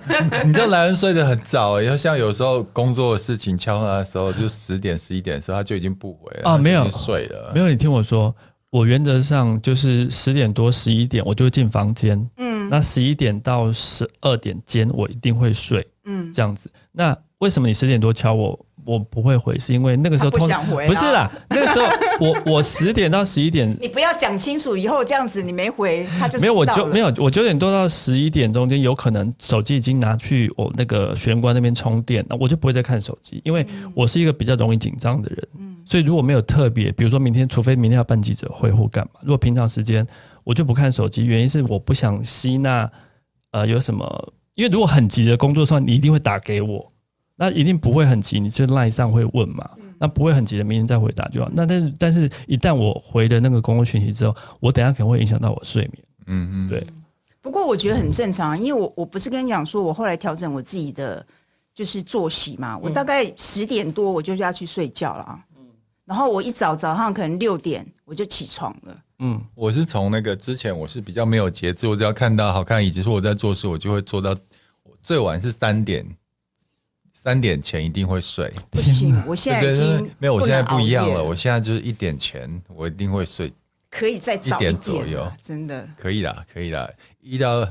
[0.45, 7.67] 你知道男人睡得很早，欸，然后像有时候工作的事情敲他的时候，就十点十一点的时候，他就已经不回了啊，没有睡了，没有。
[7.67, 8.33] 你听我说，
[8.69, 16.71] 我原则上就是十点多十一点，我就会进房间，嗯，那十一点到十二点间，我一定会睡，嗯，这样子。
[16.93, 18.65] 那为什么你十点多敲我？
[18.83, 21.29] 我不会回，是因为那个时候通不想回，不是啦。
[21.49, 21.85] 那个时候
[22.19, 33.63] 我我十点到十一点， 你不要讲清楚，以后这样子你没回他就没有，我就没有，我九点多到十一点中间有可能手机已经拿去我那个玄关那边充电，那我就不会再看手机，因为
[33.93, 40.05] 我是一个比较容易紧张的人，嗯，所以如果没有特别，比如说明天，除非明天要办记者会或干嘛，如果平常时间
[40.43, 42.89] 我就不看手机，原因是我不想吸纳
[43.51, 46.87] 呃有什么，因为如果很急的工作上，你一定会打给我。
[47.33, 49.67] 那一定不会很急，你就赖上会问嘛？
[49.97, 51.49] 那不会很急的，明天再回答就好。
[51.51, 56.03] 那但是但是一旦我回的那个公共讯息之后，我等下可能会影响到我睡眠。
[56.27, 56.85] 嗯嗯，对。
[57.41, 61.25] 不过我觉得很正常，因为我我不是跟你讲说，我后来调整我自己的
[61.73, 62.77] 就是作息嘛。
[62.77, 65.39] 我大概十点多我就要去睡觉了。
[65.57, 65.65] 嗯。
[66.05, 68.95] 然后我一早早上可能六点我就起床了。
[69.21, 74.35] 嗯，我是从那个之前我是比较没有节制，我只要看到好看，以及说我在做事，我就会做到
[75.01, 76.05] 最晚是三点。
[77.13, 81.23] 三点前一定会睡，不行， 我现在已经没有，我现在不一样了。
[81.23, 83.53] 我现在就是一点前，我一定会睡，
[83.91, 86.89] 可以再早一点左右，真的可以啦，可以啦。
[87.19, 87.69] 一到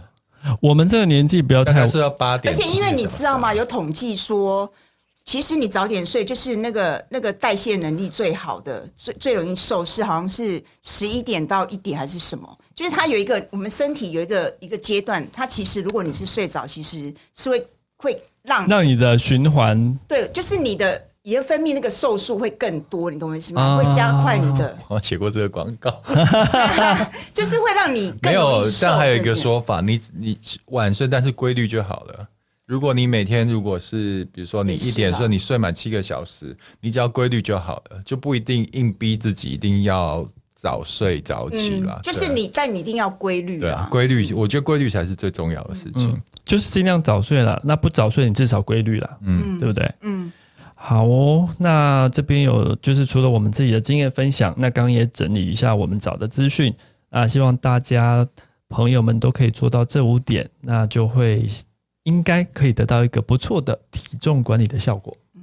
[0.61, 2.55] 我们这个年纪不要太，是要八点。
[2.55, 3.53] 而且因为你知道吗？
[3.53, 4.73] 有统计说，
[5.31, 12.59] 其实你早点睡，就是那个那个代谢能力最好的，最最容易瘦，是好像是十一点到一点还是什么？
[12.75, 17.65] 就是它有一个我们身体有一个一个阶段，它其实如果你是睡早，其实是会
[17.97, 18.23] 会。
[18.43, 23.63] 让让你的循环对，就是你的也分泌那个瘦素会更多，你懂我意思吗？
[23.63, 24.77] 啊、会加快你的。
[24.89, 26.03] 我写过这个广告，
[27.33, 28.65] 就是会让你更没有。
[28.81, 30.37] 但还有一个说法，你你
[30.69, 32.27] 晚睡，但是规律就好了。
[32.71, 40.25] 如果你每天如果是比如说你一点睡，你睡满七个小时，你只要规律就好了，就不一定硬逼自己一定要。
[40.55, 43.89] 早睡早起啦，嗯，就是你，但你一定要规律啊。
[43.91, 46.13] 规律，我觉得规律才是最重要的事情。
[46.13, 47.59] 嗯，就是尽量早睡了。
[47.65, 49.91] 那不早睡，你至少规律了，嗯，对不对？
[50.03, 50.31] 嗯，
[50.75, 51.49] 好哦。
[51.57, 56.71] 那这边有，就是除了我们自己的经验分享，那刚刚也整理一下我们找的资讯
[57.09, 58.29] 啊，希望大家
[58.69, 61.49] 朋友们都可以做到这五点，那就会
[62.05, 65.17] 应该可以得到一个不错的体重管理的效果。
[65.35, 65.41] 嗯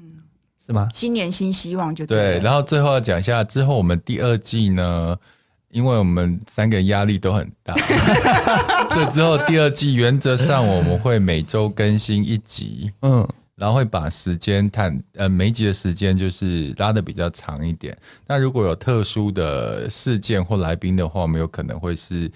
[0.65, 0.89] 是吗？
[0.93, 2.39] 新年新希望就对，对。
[2.39, 5.17] 然后最后要讲一下，之后我们第二季呢，
[5.69, 7.73] 因为我们三个人压力都很大，
[8.93, 17.97] 所以之后第二季原则上我们会每周更新一集，嗯，然后会把时间探呃每一集的时间就是拉的比较长一点。
[18.25, 22.29] 那如果有特殊的事件或来宾的话，我们有可能会是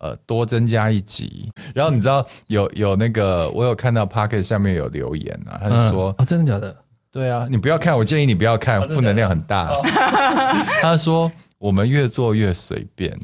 [0.00, 1.50] 呃多增加一集。
[1.74, 6.76] 然后你知道有有那个我有看到 Pocket 下面有留言啊，他就说、嗯、哦真的假的？
[7.10, 9.72] 对啊，你不要看，我建议你不要看，负能量很大。
[10.82, 13.18] 他说我们越做越随便，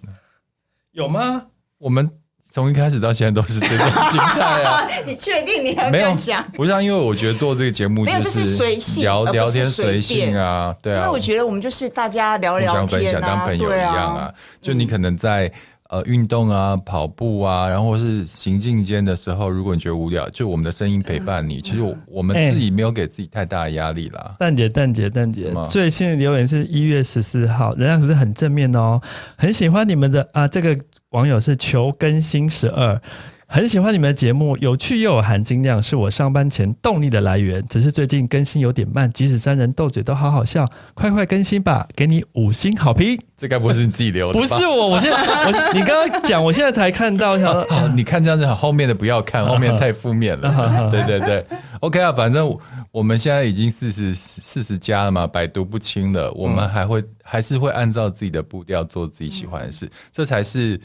[0.93, 1.43] 有吗？
[1.79, 2.11] 我们
[2.51, 4.89] 从一开始到现在都是这种心态啊。
[5.05, 6.43] 你确定你要这样讲？
[6.53, 11.01] 不是，因为我觉得做这个节目没有就是随性聊聊天随性啊，对啊。
[11.01, 14.33] 因为我觉得我们就是大家聊聊天啊，当朋友一样啊。
[14.63, 15.53] 就你可能在。
[15.91, 21.61] 呃，运动啊，跑步啊，然后是行进间的时候，如果你觉得无聊，就我们的声音陪伴你。
[21.61, 24.35] 其实我我们自己没有给自己太大的压力啦。
[24.39, 29.01] 蛋姐，蛋姐，蛋姐，最新的留言是一月十四号，人家可是很正面哦，
[29.37, 30.49] 很喜欢你们的啊。
[30.49, 30.77] 这个
[31.11, 33.01] 网友是求更新十二。
[33.47, 37.65] 很喜欢你们的节目，有趣又有含金量，是我上班前动力的来源。
[37.67, 41.87] 只是最近更新有点慢，即使三人斗嘴都好好笑，快快更新吧！
[41.95, 43.19] 给你五星好评。
[43.37, 44.41] 这该不是你自己留的？
[44.41, 47.39] 不是我，我现在我你刚刚讲，我现在才看到。
[47.39, 50.89] 想说、啊啊，你看这样子，后面的不要看，后面太负面了。
[50.91, 51.45] 对对对
[51.81, 52.57] ，OK 啊，反正
[52.91, 56.33] 我们现在已经四十四十加了嘛，百毒不侵了。
[56.33, 60.81] 我们还会、嗯、还是会按照自己的步调做自己喜欢的事，嗯、这才是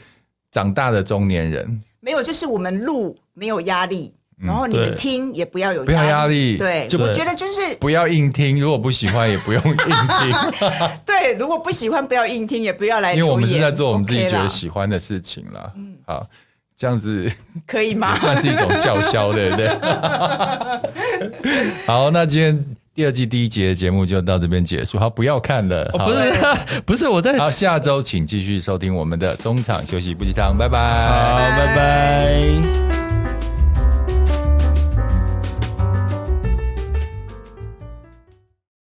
[0.50, 1.80] 长大的中年人。
[2.00, 9.90] 没有，就是我们录没有压力，然后你们听也不要有不要压力，对，就我觉得就是不要硬听，如果不喜欢也不用硬听。
[11.04, 15.70] 对，如果不喜欢不要硬听，也不要来，因为我们是在做我们自己觉得喜欢的事情啦。
[15.76, 16.26] 嗯，好，
[16.74, 17.30] 这样子
[17.66, 18.18] 可以吗？
[18.18, 19.68] 算是一种叫嚣，对不对？
[21.86, 22.76] 好，那今天。
[23.00, 24.98] 第二季第一节的节目就到这边结束。
[24.98, 27.38] 好，不要看了，哦、不是 不是我在。
[27.38, 32.89] 好，下周请继续收听我们的中场休息不鸡汤，拜拜，好，拜拜。